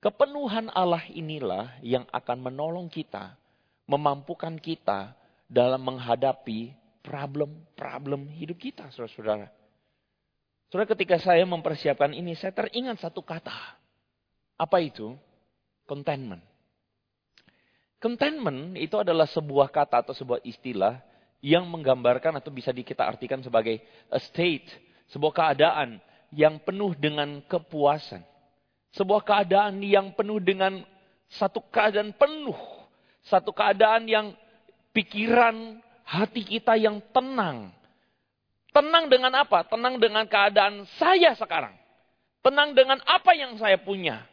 Kepenuhan 0.00 0.72
Allah 0.72 1.04
inilah 1.12 1.76
yang 1.84 2.08
akan 2.08 2.40
menolong 2.40 2.88
kita, 2.88 3.36
memampukan 3.84 4.56
kita 4.56 5.12
dalam 5.44 5.84
menghadapi 5.84 6.72
problem-problem 7.04 8.32
hidup 8.32 8.56
kita, 8.56 8.88
saudara-saudara. 8.96 9.52
Saudara, 10.72 10.88
ketika 10.88 11.20
saya 11.20 11.44
mempersiapkan 11.44 12.16
ini, 12.16 12.32
saya 12.32 12.56
teringat 12.56 12.96
satu 13.02 13.20
kata. 13.20 13.52
Apa 14.56 14.80
itu? 14.80 15.12
Contentment. 15.84 16.40
Contentment 18.00 18.80
itu 18.80 18.96
adalah 18.96 19.28
sebuah 19.28 19.68
kata 19.68 20.00
atau 20.00 20.16
sebuah 20.16 20.40
istilah 20.48 21.04
yang 21.44 21.68
menggambarkan 21.68 22.40
atau 22.40 22.48
bisa 22.48 22.72
kita 22.72 23.04
artikan 23.04 23.44
sebagai 23.44 23.84
a 24.08 24.16
state, 24.16 24.64
sebuah 25.12 25.32
keadaan 25.36 26.00
yang 26.32 26.56
penuh 26.64 26.96
dengan 26.96 27.44
kepuasan. 27.44 28.24
Sebuah 28.94 29.22
keadaan 29.22 29.78
yang 29.86 30.10
penuh 30.18 30.42
dengan 30.42 30.82
satu 31.30 31.62
keadaan 31.70 32.10
penuh. 32.14 32.58
Satu 33.22 33.54
keadaan 33.54 34.10
yang 34.10 34.34
pikiran 34.90 35.78
hati 36.02 36.42
kita 36.42 36.74
yang 36.74 36.98
tenang. 37.14 37.70
Tenang 38.74 39.06
dengan 39.06 39.34
apa? 39.38 39.62
Tenang 39.66 39.98
dengan 39.98 40.26
keadaan 40.26 40.86
saya 40.98 41.34
sekarang. 41.38 41.74
Tenang 42.42 42.74
dengan 42.74 42.98
apa 43.06 43.34
yang 43.34 43.54
saya 43.58 43.78
punya. 43.78 44.26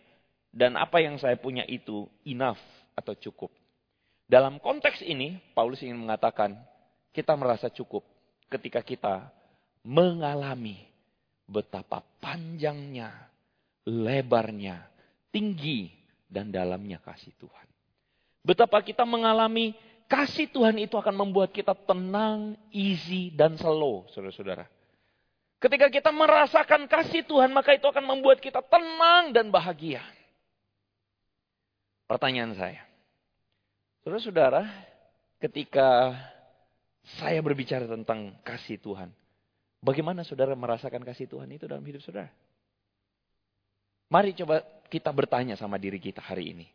Dan 0.50 0.74
apa 0.74 0.98
yang 1.04 1.22
saya 1.22 1.38
punya 1.38 1.62
itu 1.70 2.10
enough 2.26 2.62
atau 2.98 3.14
cukup. 3.14 3.54
Dalam 4.26 4.58
konteks 4.58 5.06
ini, 5.06 5.38
Paulus 5.54 5.86
ingin 5.86 6.02
mengatakan, 6.02 6.58
kita 7.14 7.38
merasa 7.38 7.70
cukup 7.70 8.02
ketika 8.50 8.82
kita 8.82 9.30
mengalami 9.86 10.88
betapa 11.48 12.04
panjangnya 12.20 13.27
lebarnya, 13.88 14.84
tinggi, 15.32 15.88
dan 16.28 16.52
dalamnya 16.52 17.00
kasih 17.00 17.32
Tuhan. 17.40 17.68
Betapa 18.44 18.84
kita 18.84 19.08
mengalami 19.08 19.72
kasih 20.12 20.52
Tuhan 20.52 20.76
itu 20.76 21.00
akan 21.00 21.16
membuat 21.16 21.56
kita 21.56 21.72
tenang, 21.72 22.60
easy, 22.76 23.32
dan 23.32 23.56
slow, 23.56 24.08
saudara-saudara. 24.12 24.68
Ketika 25.58 25.88
kita 25.90 26.12
merasakan 26.12 26.86
kasih 26.86 27.24
Tuhan, 27.26 27.50
maka 27.56 27.74
itu 27.74 27.88
akan 27.88 28.06
membuat 28.06 28.44
kita 28.44 28.60
tenang 28.62 29.32
dan 29.34 29.50
bahagia. 29.50 30.04
Pertanyaan 32.08 32.56
saya, 32.56 32.84
saudara-saudara, 34.04 34.64
ketika 35.44 36.16
saya 37.20 37.40
berbicara 37.44 37.84
tentang 37.84 38.36
kasih 38.48 38.80
Tuhan, 38.80 39.12
bagaimana 39.84 40.24
saudara 40.24 40.56
merasakan 40.56 41.04
kasih 41.04 41.28
Tuhan 41.28 41.52
itu 41.52 41.68
dalam 41.68 41.84
hidup 41.84 42.00
saudara? 42.00 42.32
Mari 44.08 44.32
coba 44.40 44.64
kita 44.88 45.12
bertanya 45.12 45.60
sama 45.60 45.76
diri 45.76 46.00
kita 46.00 46.24
hari 46.24 46.56
ini. 46.56 46.68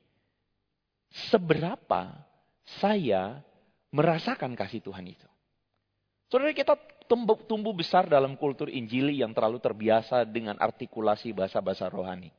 Seberapa 1.33 2.13
saya 2.81 3.41
merasakan 3.93 4.53
kasih 4.57 4.85
Tuhan 4.85 5.09
itu? 5.09 5.29
Saudara 6.33 6.53
kita 6.57 6.77
tumbuh, 7.09 7.37
tumbuh 7.45 7.77
besar 7.77 8.09
dalam 8.09 8.41
kultur 8.41 8.73
Injili 8.73 9.21
yang 9.21 9.37
terlalu 9.37 9.61
terbiasa 9.61 10.25
dengan 10.25 10.57
artikulasi 10.57 11.33
bahasa-bahasa 11.37 11.93
rohani. 11.93 12.33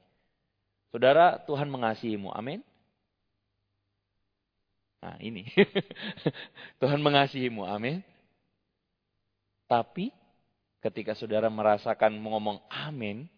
Saudara, 0.90 1.38
Tuhan 1.46 1.70
mengasihimu. 1.70 2.34
Amin. 2.34 2.62
Nah 5.02 5.18
ini. 5.22 5.46
Tuhan 6.82 7.02
mengasihimu. 7.02 7.66
Amin. 7.66 8.02
Tapi 9.70 10.14
ketika 10.82 11.18
saudara 11.18 11.50
merasakan 11.50 12.18
mengomong 12.18 12.62
amin, 12.70 13.30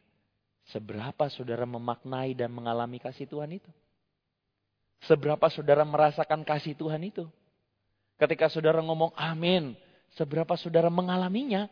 Seberapa 0.73 1.29
saudara 1.29 1.67
memaknai 1.69 2.33
dan 2.33 2.49
mengalami 2.49 2.97
kasih 2.97 3.29
Tuhan 3.29 3.61
itu? 3.61 3.69
Seberapa 5.05 5.45
saudara 5.53 5.85
merasakan 5.85 6.41
kasih 6.41 6.73
Tuhan 6.73 7.05
itu? 7.05 7.29
Ketika 8.17 8.49
saudara 8.49 8.81
ngomong 8.81 9.13
amin, 9.13 9.77
seberapa 10.17 10.57
saudara 10.57 10.89
mengalaminya? 10.89 11.69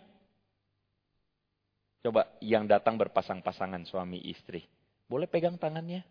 Coba 2.03 2.27
yang 2.43 2.67
datang 2.67 2.99
berpasang-pasangan 2.99 3.87
suami 3.87 4.19
istri. 4.27 4.67
Boleh 5.07 5.25
pegang 5.25 5.55
tangannya? 5.55 6.03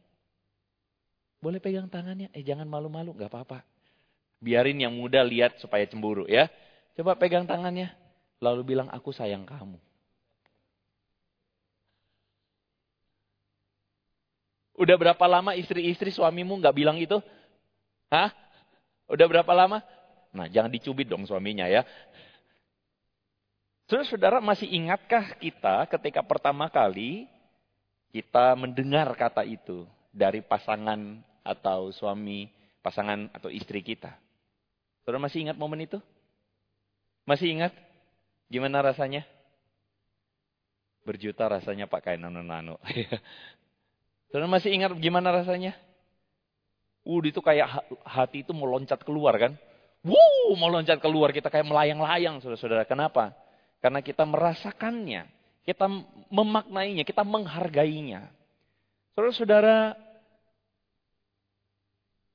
Boleh 1.38 1.60
pegang 1.60 1.86
tangannya? 1.86 2.32
Eh 2.32 2.42
jangan 2.42 2.64
malu-malu, 2.64 3.12
gak 3.12 3.28
apa-apa. 3.28 3.60
Biarin 4.42 4.82
yang 4.82 4.96
muda 4.96 5.22
lihat 5.22 5.60
supaya 5.62 5.86
cemburu 5.86 6.26
ya. 6.26 6.50
Coba 6.98 7.14
pegang 7.14 7.46
tangannya. 7.46 7.92
Lalu 8.42 8.74
bilang 8.74 8.90
aku 8.90 9.14
sayang 9.14 9.46
kamu. 9.46 9.78
Udah 14.82 14.98
berapa 14.98 15.24
lama 15.30 15.54
istri-istri 15.54 16.10
suamimu 16.10 16.58
nggak 16.58 16.74
bilang 16.74 16.98
itu? 16.98 17.22
Hah? 18.10 18.34
Udah 19.06 19.30
berapa 19.30 19.52
lama? 19.54 19.78
Nah, 20.34 20.50
jangan 20.50 20.74
dicubit 20.74 21.06
dong 21.06 21.22
suaminya 21.22 21.70
ya. 21.70 21.86
Terus 23.86 24.10
saudara 24.10 24.42
masih 24.42 24.66
ingatkah 24.66 25.38
kita 25.38 25.86
ketika 25.86 26.26
pertama 26.26 26.66
kali 26.66 27.30
kita 28.10 28.58
mendengar 28.58 29.06
kata 29.14 29.46
itu 29.46 29.86
dari 30.10 30.42
pasangan 30.42 31.22
atau 31.46 31.94
suami, 31.94 32.50
pasangan 32.82 33.30
atau 33.30 33.54
istri 33.54 33.86
kita? 33.86 34.18
Saudara 35.06 35.22
masih 35.22 35.46
ingat 35.46 35.54
momen 35.54 35.86
itu? 35.86 36.02
Masih 37.22 37.54
ingat? 37.54 37.70
Gimana 38.50 38.82
rasanya? 38.82 39.22
Berjuta 41.06 41.46
rasanya 41.46 41.86
pakai 41.86 42.18
nano-nano. 42.18 42.82
Saudara 44.32 44.48
masih 44.48 44.72
ingat 44.72 44.96
gimana 44.96 45.28
rasanya? 45.28 45.76
Uh, 47.04 47.20
itu 47.20 47.44
kayak 47.44 47.84
hati 48.00 48.40
itu 48.40 48.56
mau 48.56 48.64
loncat 48.64 49.04
keluar 49.04 49.36
kan? 49.36 49.52
Wuh, 50.00 50.56
mau 50.56 50.72
loncat 50.72 50.96
keluar 50.98 51.36
kita 51.36 51.52
kayak 51.52 51.68
melayang-layang 51.68 52.40
saudara-saudara. 52.40 52.88
Kenapa? 52.88 53.36
Karena 53.84 54.00
kita 54.00 54.24
merasakannya, 54.24 55.28
kita 55.68 55.84
memaknainya, 56.32 57.04
kita 57.04 57.22
menghargainya. 57.22 58.32
Saudara-saudara, 59.12 59.94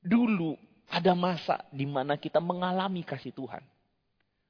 dulu 0.06 0.54
ada 0.88 1.18
masa 1.18 1.66
di 1.74 1.90
mana 1.90 2.16
kita 2.16 2.38
mengalami 2.38 3.02
kasih 3.02 3.34
Tuhan. 3.34 3.66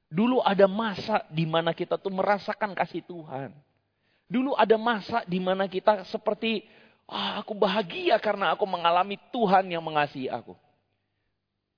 Dulu 0.08 0.40
ada 0.44 0.68
masa 0.68 1.24
di 1.32 1.48
mana 1.48 1.72
kita 1.72 1.96
tuh 1.96 2.12
merasakan 2.12 2.76
kasih 2.76 3.04
Tuhan. 3.08 3.56
Dulu 4.28 4.52
ada 4.56 4.76
masa 4.76 5.24
di 5.24 5.40
mana 5.40 5.64
kita 5.64 6.04
seperti, 6.08 6.64
ah, 7.08 7.40
aku 7.40 7.56
bahagia 7.56 8.20
karena 8.20 8.52
aku 8.52 8.68
mengalami 8.68 9.16
Tuhan 9.32 9.66
yang 9.72 9.80
mengasihi 9.80 10.28
aku. 10.28 10.52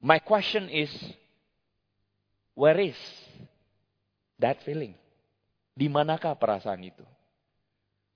My 0.02 0.18
question 0.18 0.66
is, 0.66 0.90
where 2.58 2.76
is 2.82 2.98
that 4.42 4.58
feeling? 4.66 4.98
Di 5.78 5.86
manakah 5.86 6.34
perasaan 6.34 6.82
itu? 6.82 7.06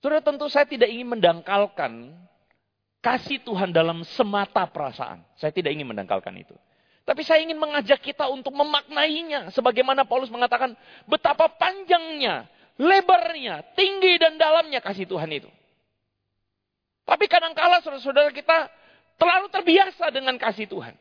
Sudah 0.05 0.21
tentu 0.21 0.51
saya 0.53 0.69
tidak 0.69 0.93
ingin 0.93 1.17
mendangkalkan 1.17 2.13
kasih 3.01 3.41
Tuhan 3.41 3.73
dalam 3.73 4.05
semata 4.05 4.69
perasaan. 4.69 5.25
Saya 5.37 5.53
tidak 5.53 5.73
ingin 5.73 5.89
mendangkalkan 5.89 6.35
itu. 6.37 6.53
Tapi 7.05 7.21
saya 7.21 7.45
ingin 7.45 7.61
mengajak 7.61 8.01
kita 8.01 8.29
untuk 8.33 8.53
memaknainya. 8.57 9.53
Sebagaimana 9.53 10.09
Paulus 10.09 10.33
mengatakan 10.33 10.73
betapa 11.05 11.53
panjangnya, 11.53 12.49
lebarnya, 12.81 13.61
tinggi 13.77 14.17
dan 14.17 14.41
dalamnya 14.41 14.81
kasih 14.81 15.05
Tuhan 15.05 15.29
itu. 15.33 15.49
Tapi 17.05 17.25
kadangkala 17.29 17.85
saudara-saudara 17.85 18.33
kita 18.33 18.69
terlalu 19.21 19.47
terbiasa 19.53 20.09
dengan 20.09 20.41
kasih 20.41 20.65
Tuhan. 20.69 20.97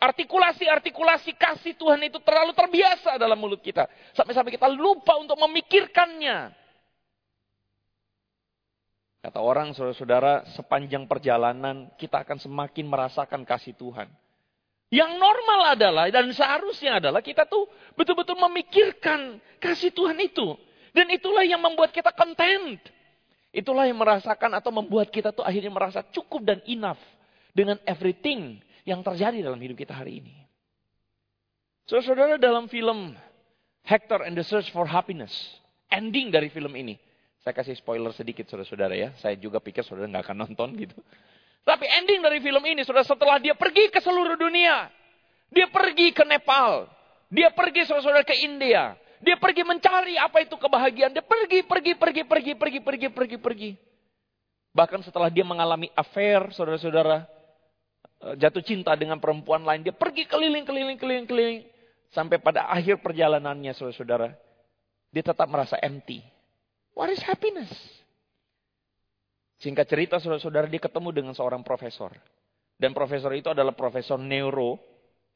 Artikulasi-artikulasi 0.00 1.36
kasih 1.36 1.76
Tuhan 1.76 2.00
itu 2.08 2.16
terlalu 2.24 2.56
terbiasa 2.56 3.20
dalam 3.20 3.36
mulut 3.36 3.60
kita. 3.60 3.84
Sampai-sampai 4.16 4.56
kita 4.56 4.64
lupa 4.70 5.18
untuk 5.20 5.36
memikirkannya. 5.36 6.56
Kata 9.20 9.36
orang, 9.44 9.76
saudara-saudara, 9.76 10.48
sepanjang 10.56 11.04
perjalanan 11.04 11.92
kita 12.00 12.24
akan 12.24 12.40
semakin 12.40 12.88
merasakan 12.88 13.44
kasih 13.44 13.76
Tuhan. 13.76 14.08
Yang 14.88 15.12
normal 15.20 15.76
adalah 15.76 16.08
dan 16.08 16.26
seharusnya 16.32 16.98
adalah 16.98 17.20
kita 17.20 17.44
tuh 17.44 17.68
betul-betul 17.94 18.40
memikirkan 18.48 19.36
kasih 19.60 19.92
Tuhan 19.92 20.16
itu. 20.24 20.56
Dan 20.96 21.12
itulah 21.12 21.44
yang 21.44 21.60
membuat 21.60 21.92
kita 21.92 22.10
content. 22.16 22.80
Itulah 23.50 23.90
yang 23.90 23.98
merasakan 23.98 24.54
atau 24.54 24.70
membuat 24.70 25.10
kita 25.10 25.34
tuh 25.34 25.42
akhirnya 25.42 25.74
merasa 25.74 26.06
cukup 26.14 26.46
dan 26.46 26.58
enough 26.70 27.00
dengan 27.50 27.82
everything 27.82 28.62
yang 28.86 29.02
terjadi 29.02 29.42
dalam 29.42 29.58
hidup 29.58 29.74
kita 29.74 29.90
hari 29.90 30.22
ini. 30.22 30.34
Saudara-saudara 31.90 32.38
dalam 32.38 32.70
film 32.70 33.18
Hector 33.82 34.22
and 34.22 34.38
the 34.38 34.46
Search 34.46 34.70
for 34.70 34.86
Happiness, 34.86 35.34
ending 35.90 36.30
dari 36.30 36.46
film 36.46 36.70
ini, 36.78 36.94
saya 37.42 37.50
kasih 37.50 37.74
spoiler 37.74 38.14
sedikit 38.14 38.46
saudara-saudara 38.46 38.94
ya, 38.94 39.10
saya 39.18 39.34
juga 39.34 39.58
pikir 39.58 39.82
saudara 39.82 40.06
nggak 40.06 40.30
akan 40.30 40.38
nonton 40.46 40.70
gitu. 40.78 40.94
Tapi 41.66 41.90
ending 41.90 42.22
dari 42.22 42.38
film 42.38 42.62
ini, 42.62 42.86
sudah 42.86 43.02
setelah 43.02 43.42
dia 43.42 43.58
pergi 43.58 43.90
ke 43.90 43.98
seluruh 43.98 44.38
dunia. 44.38 44.86
Dia 45.50 45.66
pergi 45.66 46.14
ke 46.14 46.22
Nepal. 46.22 46.86
Dia 47.26 47.50
pergi 47.50 47.82
saudara-saudara 47.90 48.22
ke 48.22 48.38
India. 48.46 48.94
Dia 49.20 49.36
pergi 49.36 49.62
mencari 49.62 50.16
apa 50.16 50.40
itu 50.40 50.56
kebahagiaan. 50.56 51.12
Dia 51.12 51.24
pergi, 51.24 51.60
pergi, 51.64 51.92
pergi, 51.92 52.22
pergi, 52.24 52.52
pergi, 52.56 52.80
pergi, 52.80 53.08
pergi, 53.12 53.36
pergi. 53.36 53.70
Bahkan 54.72 55.04
setelah 55.04 55.28
dia 55.28 55.44
mengalami 55.44 55.92
affair, 55.92 56.48
saudara-saudara, 56.56 57.28
eh, 58.24 58.34
jatuh 58.40 58.64
cinta 58.64 58.96
dengan 58.96 59.20
perempuan 59.20 59.60
lain, 59.60 59.84
dia 59.84 59.92
pergi 59.92 60.24
keliling, 60.24 60.64
keliling, 60.64 60.96
keliling, 60.96 61.26
keliling. 61.28 61.60
Sampai 62.10 62.40
pada 62.40 62.66
akhir 62.66 63.04
perjalanannya, 63.04 63.76
saudara-saudara, 63.76 64.34
dia 65.12 65.22
tetap 65.22 65.46
merasa 65.46 65.76
empty. 65.78 66.24
What 66.96 67.12
is 67.12 67.22
happiness? 67.22 67.70
Singkat 69.60 69.86
cerita 69.86 70.16
saudara-saudara 70.16 70.66
dia 70.72 70.80
ketemu 70.80 71.12
dengan 71.12 71.34
seorang 71.36 71.60
profesor. 71.60 72.16
Dan 72.80 72.96
profesor 72.96 73.28
itu 73.36 73.52
adalah 73.52 73.76
profesor 73.76 74.16
neuro, 74.16 74.80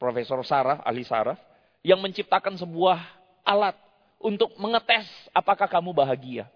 profesor 0.01 0.41
saraf, 0.41 0.81
ahli 0.81 1.05
saraf. 1.05 1.37
Yang 1.85 1.99
menciptakan 2.01 2.57
sebuah 2.57 2.97
alat 3.45 3.77
untuk 4.19 4.51
mengetes 4.57 5.05
apakah 5.31 5.69
kamu 5.69 5.93
bahagia. 5.93 6.49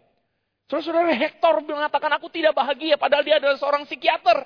Saudara-saudara 0.69 1.13
Hector 1.13 1.61
mengatakan 1.65 2.11
aku 2.17 2.29
tidak 2.29 2.53
bahagia 2.57 2.97
padahal 2.97 3.23
dia 3.23 3.37
adalah 3.37 3.57
seorang 3.57 3.85
psikiater. 3.85 4.45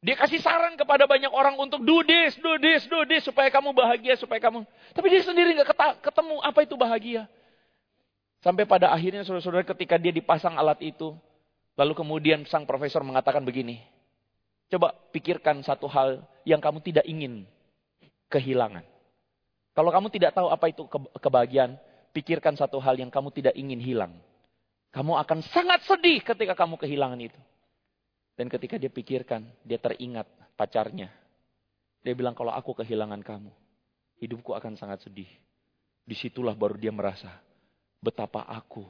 Dia 0.00 0.16
kasih 0.16 0.40
saran 0.40 0.80
kepada 0.80 1.04
banyak 1.04 1.28
orang 1.28 1.60
untuk 1.60 1.84
do 1.84 2.00
this, 2.08 2.32
do 2.40 2.56
this, 2.56 2.88
do 2.88 3.04
this 3.04 3.20
supaya 3.20 3.52
kamu 3.52 3.76
bahagia, 3.76 4.16
supaya 4.16 4.40
kamu. 4.40 4.64
Tapi 4.96 5.06
dia 5.12 5.20
sendiri 5.20 5.52
nggak 5.60 6.00
ketemu 6.00 6.40
apa 6.40 6.64
itu 6.64 6.72
bahagia. 6.72 7.28
Sampai 8.40 8.64
pada 8.64 8.88
akhirnya 8.88 9.20
saudara-saudara 9.28 9.68
ketika 9.68 10.00
dia 10.00 10.08
dipasang 10.08 10.56
alat 10.56 10.80
itu, 10.80 11.12
Lalu 11.80 11.96
kemudian 11.96 12.44
sang 12.44 12.68
profesor 12.68 13.00
mengatakan 13.00 13.40
begini. 13.40 13.80
Coba 14.68 14.92
pikirkan 15.16 15.64
satu 15.64 15.88
hal 15.88 16.20
yang 16.44 16.60
kamu 16.60 16.84
tidak 16.84 17.08
ingin 17.08 17.48
kehilangan. 18.28 18.84
Kalau 19.74 19.90
kamu 19.94 20.10
tidak 20.10 20.34
tahu 20.34 20.50
apa 20.50 20.66
itu 20.70 20.82
kebahagiaan, 21.18 21.78
pikirkan 22.10 22.58
satu 22.58 22.82
hal 22.82 22.98
yang 22.98 23.08
kamu 23.08 23.30
tidak 23.30 23.54
ingin 23.54 23.78
hilang. 23.78 24.14
Kamu 24.90 25.14
akan 25.22 25.46
sangat 25.54 25.86
sedih 25.86 26.18
ketika 26.26 26.58
kamu 26.58 26.74
kehilangan 26.74 27.20
itu. 27.22 27.38
Dan 28.34 28.50
ketika 28.50 28.74
dia 28.80 28.90
pikirkan, 28.90 29.46
dia 29.62 29.78
teringat 29.78 30.26
pacarnya. 30.58 31.12
Dia 32.02 32.14
bilang, 32.16 32.34
kalau 32.34 32.50
aku 32.50 32.72
kehilangan 32.82 33.20
kamu, 33.22 33.52
hidupku 34.18 34.50
akan 34.56 34.74
sangat 34.74 35.04
sedih. 35.06 35.28
Di 36.02 36.16
situlah 36.18 36.56
baru 36.56 36.74
dia 36.74 36.90
merasa 36.90 37.30
betapa 38.02 38.42
aku 38.48 38.82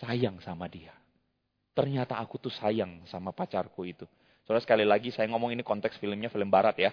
sayang 0.00 0.40
sama 0.42 0.66
dia. 0.66 0.90
Ternyata 1.76 2.16
aku 2.16 2.40
tuh 2.40 2.50
sayang 2.50 3.04
sama 3.06 3.30
pacarku 3.30 3.84
itu. 3.84 4.08
Soalnya 4.48 4.64
sekali 4.64 4.84
lagi 4.88 5.12
saya 5.12 5.28
ngomong 5.28 5.52
ini 5.52 5.60
konteks 5.60 6.00
filmnya 6.00 6.32
film 6.32 6.48
barat 6.48 6.74
ya. 6.80 6.90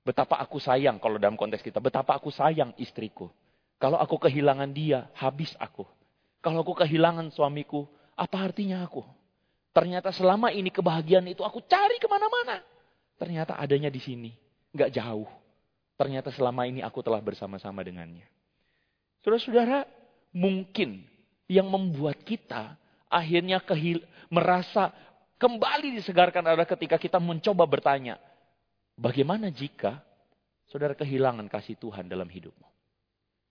Betapa 0.00 0.40
aku 0.40 0.56
sayang 0.56 0.96
kalau 0.96 1.20
dalam 1.20 1.36
konteks 1.36 1.60
kita. 1.60 1.78
Betapa 1.78 2.16
aku 2.16 2.32
sayang 2.32 2.72
istriku. 2.80 3.28
Kalau 3.80 3.96
aku 3.96 4.16
kehilangan 4.16 4.68
dia, 4.72 5.08
habis 5.16 5.52
aku. 5.56 5.84
Kalau 6.40 6.64
aku 6.64 6.72
kehilangan 6.84 7.32
suamiku, 7.32 7.84
apa 8.16 8.36
artinya 8.48 8.84
aku? 8.84 9.04
Ternyata 9.72 10.10
selama 10.12 10.50
ini 10.50 10.68
kebahagiaan 10.72 11.28
itu 11.28 11.44
aku 11.44 11.64
cari 11.64 11.96
ke 12.00 12.08
mana-mana. 12.08 12.64
Ternyata 13.20 13.56
adanya 13.60 13.92
di 13.92 14.00
sini. 14.00 14.32
Gak 14.72 14.92
jauh. 14.96 15.28
Ternyata 16.00 16.32
selama 16.32 16.64
ini 16.64 16.80
aku 16.80 17.04
telah 17.04 17.20
bersama-sama 17.20 17.84
dengannya. 17.84 18.24
Saudara-saudara, 19.20 19.84
mungkin 20.32 21.04
yang 21.44 21.68
membuat 21.68 22.24
kita 22.24 22.78
akhirnya 23.10 23.60
kehil 23.60 24.00
merasa 24.32 24.94
kembali 25.36 25.98
disegarkan 25.98 26.46
adalah 26.46 26.64
ketika 26.64 26.96
kita 26.96 27.20
mencoba 27.20 27.68
bertanya, 27.68 28.16
bagaimana 29.00 29.48
jika 29.48 30.04
saudara 30.68 30.92
kehilangan 30.92 31.48
kasih 31.48 31.80
Tuhan 31.80 32.06
dalam 32.06 32.28
hidupmu? 32.28 32.68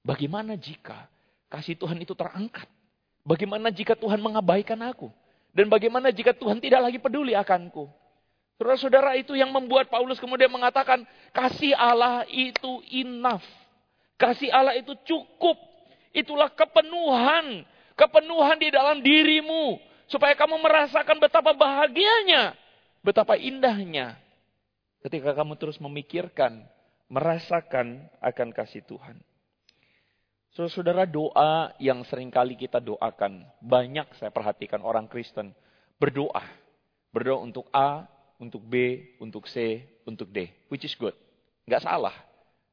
Bagaimana 0.06 0.54
jika 0.54 1.10
kasih 1.50 1.74
Tuhan 1.74 1.98
itu 2.00 2.14
terangkat? 2.14 2.70
Bagaimana 3.26 3.74
jika 3.74 3.98
Tuhan 3.98 4.22
mengabaikan 4.22 4.78
aku? 4.86 5.10
Dan 5.50 5.66
bagaimana 5.68 6.14
jika 6.14 6.32
Tuhan 6.32 6.62
tidak 6.62 6.86
lagi 6.86 7.02
peduli 7.02 7.34
akanku? 7.34 7.90
Saudara-saudara 8.62 9.18
itu 9.18 9.34
yang 9.34 9.50
membuat 9.50 9.90
Paulus 9.90 10.22
kemudian 10.22 10.52
mengatakan, 10.54 11.04
kasih 11.34 11.74
Allah 11.74 12.28
itu 12.30 12.86
enough. 12.94 13.44
Kasih 14.20 14.54
Allah 14.54 14.78
itu 14.78 14.94
cukup. 15.08 15.58
Itulah 16.14 16.52
kepenuhan 16.54 17.66
kepenuhan 18.00 18.56
di 18.56 18.72
dalam 18.72 19.04
dirimu. 19.04 19.76
Supaya 20.08 20.34
kamu 20.34 20.58
merasakan 20.64 21.22
betapa 21.22 21.54
bahagianya, 21.54 22.58
betapa 23.04 23.38
indahnya. 23.38 24.18
Ketika 25.00 25.32
kamu 25.32 25.56
terus 25.56 25.80
memikirkan, 25.80 26.68
merasakan 27.08 28.12
akan 28.20 28.50
kasih 28.52 28.84
Tuhan. 28.84 29.18
Saudara 30.52 31.08
doa 31.08 31.72
yang 31.80 32.04
sering 32.04 32.28
kali 32.28 32.60
kita 32.60 32.84
doakan, 32.84 33.48
banyak 33.64 34.12
saya 34.20 34.28
perhatikan 34.28 34.84
orang 34.84 35.08
Kristen 35.08 35.56
berdoa. 35.96 36.44
Berdoa 37.16 37.40
untuk 37.40 37.72
A, 37.72 38.04
untuk 38.44 38.60
B, 38.60 39.04
untuk 39.24 39.48
C, 39.48 39.88
untuk 40.04 40.28
D. 40.30 40.52
Which 40.68 40.84
is 40.84 40.94
good. 41.00 41.16
Nggak 41.64 41.88
salah. 41.88 42.16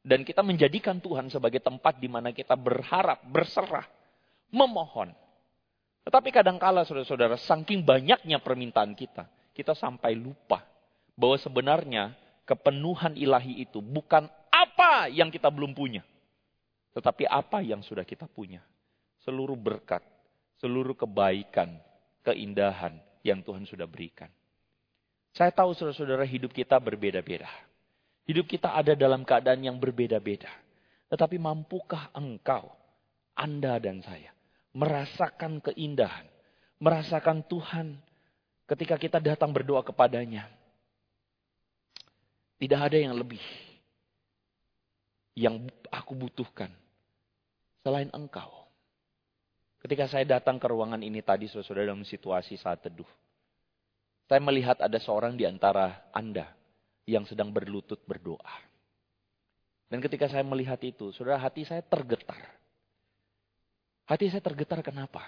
Dan 0.03 0.27
kita 0.27 0.43
menjadikan 0.43 0.99
Tuhan 0.99 1.31
sebagai 1.31 1.63
tempat 1.63 1.99
di 2.03 2.11
mana 2.11 2.35
kita 2.35 2.59
berharap, 2.59 3.23
berserah 3.27 3.87
memohon. 4.51 5.15
Tetapi 6.07 6.31
kadangkala 6.31 6.87
saudara-saudara, 6.87 7.39
saking 7.39 7.83
banyaknya 7.83 8.39
permintaan 8.39 8.95
kita, 8.95 9.27
kita 9.51 9.75
sampai 9.75 10.15
lupa 10.15 10.63
bahwa 11.17 11.37
sebenarnya 11.41 12.13
kepenuhan 12.45 13.17
ilahi 13.17 13.65
itu 13.65 13.81
bukan 13.81 14.29
apa 14.53 15.09
yang 15.11 15.33
kita 15.33 15.49
belum 15.51 15.73
punya. 15.73 16.05
Tetapi 16.93 17.29
apa 17.29 17.61
yang 17.61 17.81
sudah 17.85 18.05
kita 18.05 18.29
punya. 18.29 18.63
Seluruh 19.25 19.59
berkat, 19.59 20.05
seluruh 20.63 20.95
kebaikan, 20.95 21.77
keindahan 22.23 22.97
yang 23.27 23.43
Tuhan 23.43 23.67
sudah 23.67 23.85
berikan. 23.85 24.31
Saya 25.37 25.53
tahu 25.53 25.77
saudara-saudara 25.77 26.25
hidup 26.25 26.55
kita 26.55 26.81
berbeda-beda. 26.81 27.51
Hidup 28.25 28.49
kita 28.49 28.73
ada 28.73 28.97
dalam 28.97 29.27
keadaan 29.27 29.61
yang 29.61 29.77
berbeda-beda. 29.77 30.49
Tetapi 31.13 31.37
mampukah 31.37 32.09
engkau, 32.17 32.73
Anda 33.37 33.77
dan 33.77 34.01
saya, 34.01 34.33
merasakan 34.73 35.61
keindahan, 35.61 36.25
merasakan 36.81 37.45
Tuhan 37.45 38.01
ketika 38.67 38.97
kita 38.97 39.19
datang 39.21 39.53
berdoa 39.53 39.85
kepadanya, 39.85 40.49
tidak 42.57 42.81
ada 42.93 42.97
yang 42.97 43.15
lebih 43.17 43.43
yang 45.37 45.69
aku 45.93 46.17
butuhkan 46.17 46.73
selain 47.85 48.09
engkau. 48.17 48.67
Ketika 49.85 50.09
saya 50.09 50.25
datang 50.27 50.57
ke 50.59 50.67
ruangan 50.67 51.05
ini 51.05 51.21
tadi, 51.23 51.47
saudara 51.47 51.87
dalam 51.87 52.03
situasi 52.03 52.59
saat 52.59 52.83
teduh. 52.83 53.07
Saya 54.27 54.43
melihat 54.43 54.83
ada 54.83 54.99
seorang 54.99 55.39
di 55.39 55.47
antara 55.47 56.11
Anda 56.11 56.51
yang 57.07 57.23
sedang 57.23 57.55
berlutut 57.55 58.03
berdoa. 58.03 58.67
Dan 59.87 60.03
ketika 60.03 60.27
saya 60.27 60.43
melihat 60.43 60.83
itu, 60.83 61.15
saudara 61.15 61.39
hati 61.39 61.63
saya 61.63 61.85
tergetar. 61.87 62.43
Hati 64.11 64.27
saya 64.27 64.43
tergetar 64.43 64.83
kenapa? 64.83 65.23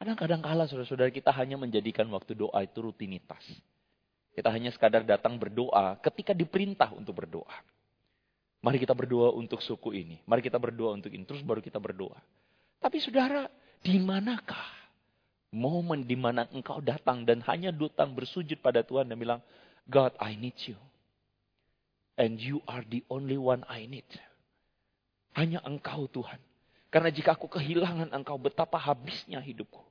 Karena 0.00 0.16
kadang-kala 0.16 0.64
saudara-saudara 0.64 1.12
kita 1.12 1.28
hanya 1.36 1.60
menjadikan 1.60 2.08
waktu 2.08 2.32
doa 2.32 2.64
itu 2.64 2.80
rutinitas. 2.80 3.44
Kita 4.34 4.50
hanya 4.50 4.74
sekadar 4.74 5.06
datang 5.06 5.38
berdoa 5.38 5.94
ketika 6.02 6.34
diperintah 6.34 6.90
untuk 6.90 7.22
berdoa. 7.22 7.54
Mari 8.64 8.82
kita 8.82 8.96
berdoa 8.96 9.30
untuk 9.36 9.62
suku 9.62 9.94
ini. 9.94 10.18
Mari 10.26 10.42
kita 10.42 10.58
berdoa 10.58 10.96
untuk 10.96 11.12
ini. 11.14 11.22
Terus 11.22 11.44
baru 11.44 11.62
kita 11.62 11.78
berdoa. 11.78 12.18
Tapi 12.82 12.98
saudara, 12.98 13.46
di 13.84 14.00
manakah 14.02 14.84
momen 15.54 16.02
di 16.02 16.18
mana 16.18 16.50
engkau 16.50 16.82
datang 16.82 17.22
dan 17.22 17.38
hanya 17.46 17.70
datang 17.70 18.10
bersujud 18.16 18.58
pada 18.58 18.82
Tuhan 18.82 19.06
dan 19.06 19.14
bilang, 19.20 19.40
God, 19.86 20.16
I 20.18 20.34
need 20.34 20.58
you. 20.66 20.74
And 22.18 22.40
you 22.40 22.64
are 22.66 22.82
the 22.82 23.06
only 23.06 23.38
one 23.38 23.62
I 23.70 23.86
need. 23.86 24.08
Hanya 25.38 25.62
engkau 25.62 26.10
Tuhan. 26.10 26.40
Karena 26.90 27.10
jika 27.10 27.34
aku 27.38 27.50
kehilangan 27.50 28.10
engkau, 28.10 28.38
betapa 28.38 28.78
habisnya 28.78 29.38
hidupku. 29.42 29.82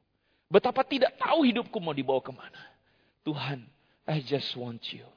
Betapa 0.52 0.82
tidak 0.88 1.16
tahu 1.20 1.46
hidupku 1.48 1.78
mau 1.80 1.92
dibawa 1.92 2.24
ke 2.24 2.32
mana. 2.32 2.62
Tuhan, 3.28 3.64
I 4.04 4.20
just 4.24 4.52
want 4.60 4.84
you. 4.92 5.08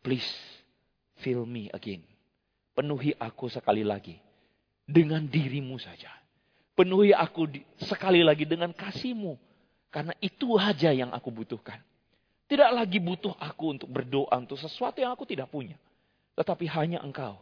Please, 0.00 0.28
fill 1.20 1.44
me 1.44 1.68
again. 1.72 2.04
Penuhi 2.76 3.16
aku 3.16 3.48
sekali 3.48 3.84
lagi 3.84 4.16
dengan 4.84 5.24
dirimu 5.24 5.76
saja. 5.80 6.12
Penuhi 6.76 7.12
aku 7.12 7.48
sekali 7.80 8.20
lagi 8.20 8.44
dengan 8.44 8.72
kasihmu. 8.72 9.36
Karena 9.88 10.12
itu 10.20 10.60
saja 10.60 10.92
yang 10.92 11.08
aku 11.12 11.32
butuhkan. 11.32 11.80
Tidak 12.46 12.70
lagi 12.70 13.00
butuh 13.00 13.32
aku 13.40 13.80
untuk 13.80 13.88
berdoa 13.90 14.36
untuk 14.38 14.60
sesuatu 14.60 15.00
yang 15.00 15.10
aku 15.16 15.24
tidak 15.24 15.48
punya. 15.48 15.74
Tetapi 16.36 16.68
hanya 16.68 17.00
engkau. 17.00 17.40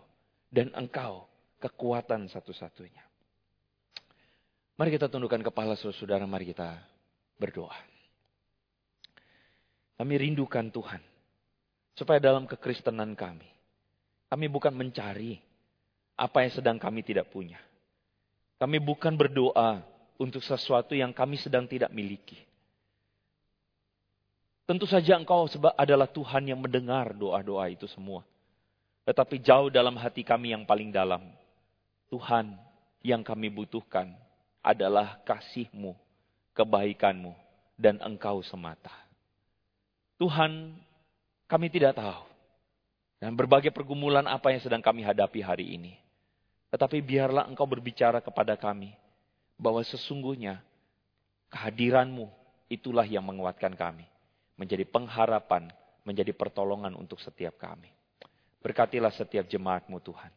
Dan 0.55 0.71
engkau 0.73 1.27
kekuatan 1.59 2.31
satu-satunya. 2.31 3.03
Mari 4.79 4.91
kita 4.95 5.11
tundukkan 5.11 5.43
kepala 5.43 5.75
saudara, 5.79 6.27
mari 6.27 6.51
kita 6.51 6.79
berdoa. 7.39 7.93
Kami 10.05 10.21
rindukan 10.21 10.69
Tuhan. 10.69 11.01
Supaya 11.97 12.21
dalam 12.21 12.45
kekristenan 12.45 13.17
kami, 13.17 13.49
kami 14.29 14.53
bukan 14.53 14.77
mencari 14.77 15.40
apa 16.12 16.45
yang 16.45 16.53
sedang 16.53 16.77
kami 16.77 17.01
tidak 17.01 17.33
punya. 17.33 17.57
Kami 18.61 18.85
bukan 18.85 19.17
berdoa 19.17 19.81
untuk 20.21 20.45
sesuatu 20.45 20.93
yang 20.93 21.09
kami 21.17 21.40
sedang 21.40 21.64
tidak 21.64 21.88
miliki. 21.88 22.37
Tentu 24.69 24.85
saja 24.85 25.17
engkau 25.17 25.49
adalah 25.73 26.05
Tuhan 26.12 26.53
yang 26.53 26.61
mendengar 26.61 27.17
doa-doa 27.17 27.73
itu 27.73 27.88
semua. 27.88 28.29
Tetapi 29.09 29.40
jauh 29.40 29.73
dalam 29.73 29.97
hati 29.97 30.21
kami 30.21 30.53
yang 30.53 30.69
paling 30.69 30.93
dalam. 30.93 31.25
Tuhan 32.12 32.53
yang 33.01 33.25
kami 33.25 33.49
butuhkan 33.49 34.12
adalah 34.61 35.17
kasihmu, 35.25 35.97
kebaikanmu, 36.53 37.33
dan 37.81 37.97
engkau 38.05 38.45
semata. 38.45 39.04
Tuhan, 40.18 40.74
kami 41.50 41.66
tidak 41.68 41.98
tahu 41.98 42.35
dan 43.24 43.33
berbagai 43.33 43.72
pergumulan 43.72 44.29
apa 44.29 44.53
yang 44.53 44.61
sedang 44.61 44.85
kami 44.85 45.00
hadapi 45.00 45.40
hari 45.40 45.74
ini. 45.74 45.96
Tetapi 46.68 47.00
biarlah 47.00 47.46
engkau 47.46 47.64
berbicara 47.64 48.18
kepada 48.18 48.59
kami 48.59 48.92
bahwa 49.57 49.81
sesungguhnya 49.87 50.61
kehadiranmu 51.48 52.29
itulah 52.68 53.07
yang 53.07 53.24
menguatkan 53.24 53.72
kami. 53.72 54.05
Menjadi 54.55 54.87
pengharapan, 54.87 55.66
menjadi 56.07 56.31
pertolongan 56.31 56.94
untuk 56.94 57.18
setiap 57.18 57.59
kami. 57.59 57.90
Berkatilah 58.62 59.11
setiap 59.14 59.48
jemaatmu 59.50 59.98
Tuhan. 60.05 60.31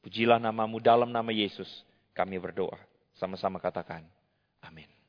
Pujilah 0.00 0.40
namamu 0.40 0.80
dalam 0.80 1.12
nama 1.12 1.30
Yesus. 1.30 1.68
Kami 2.16 2.40
berdoa. 2.40 2.80
Sama-sama 3.20 3.60
katakan. 3.60 4.02
Amin. 4.64 4.99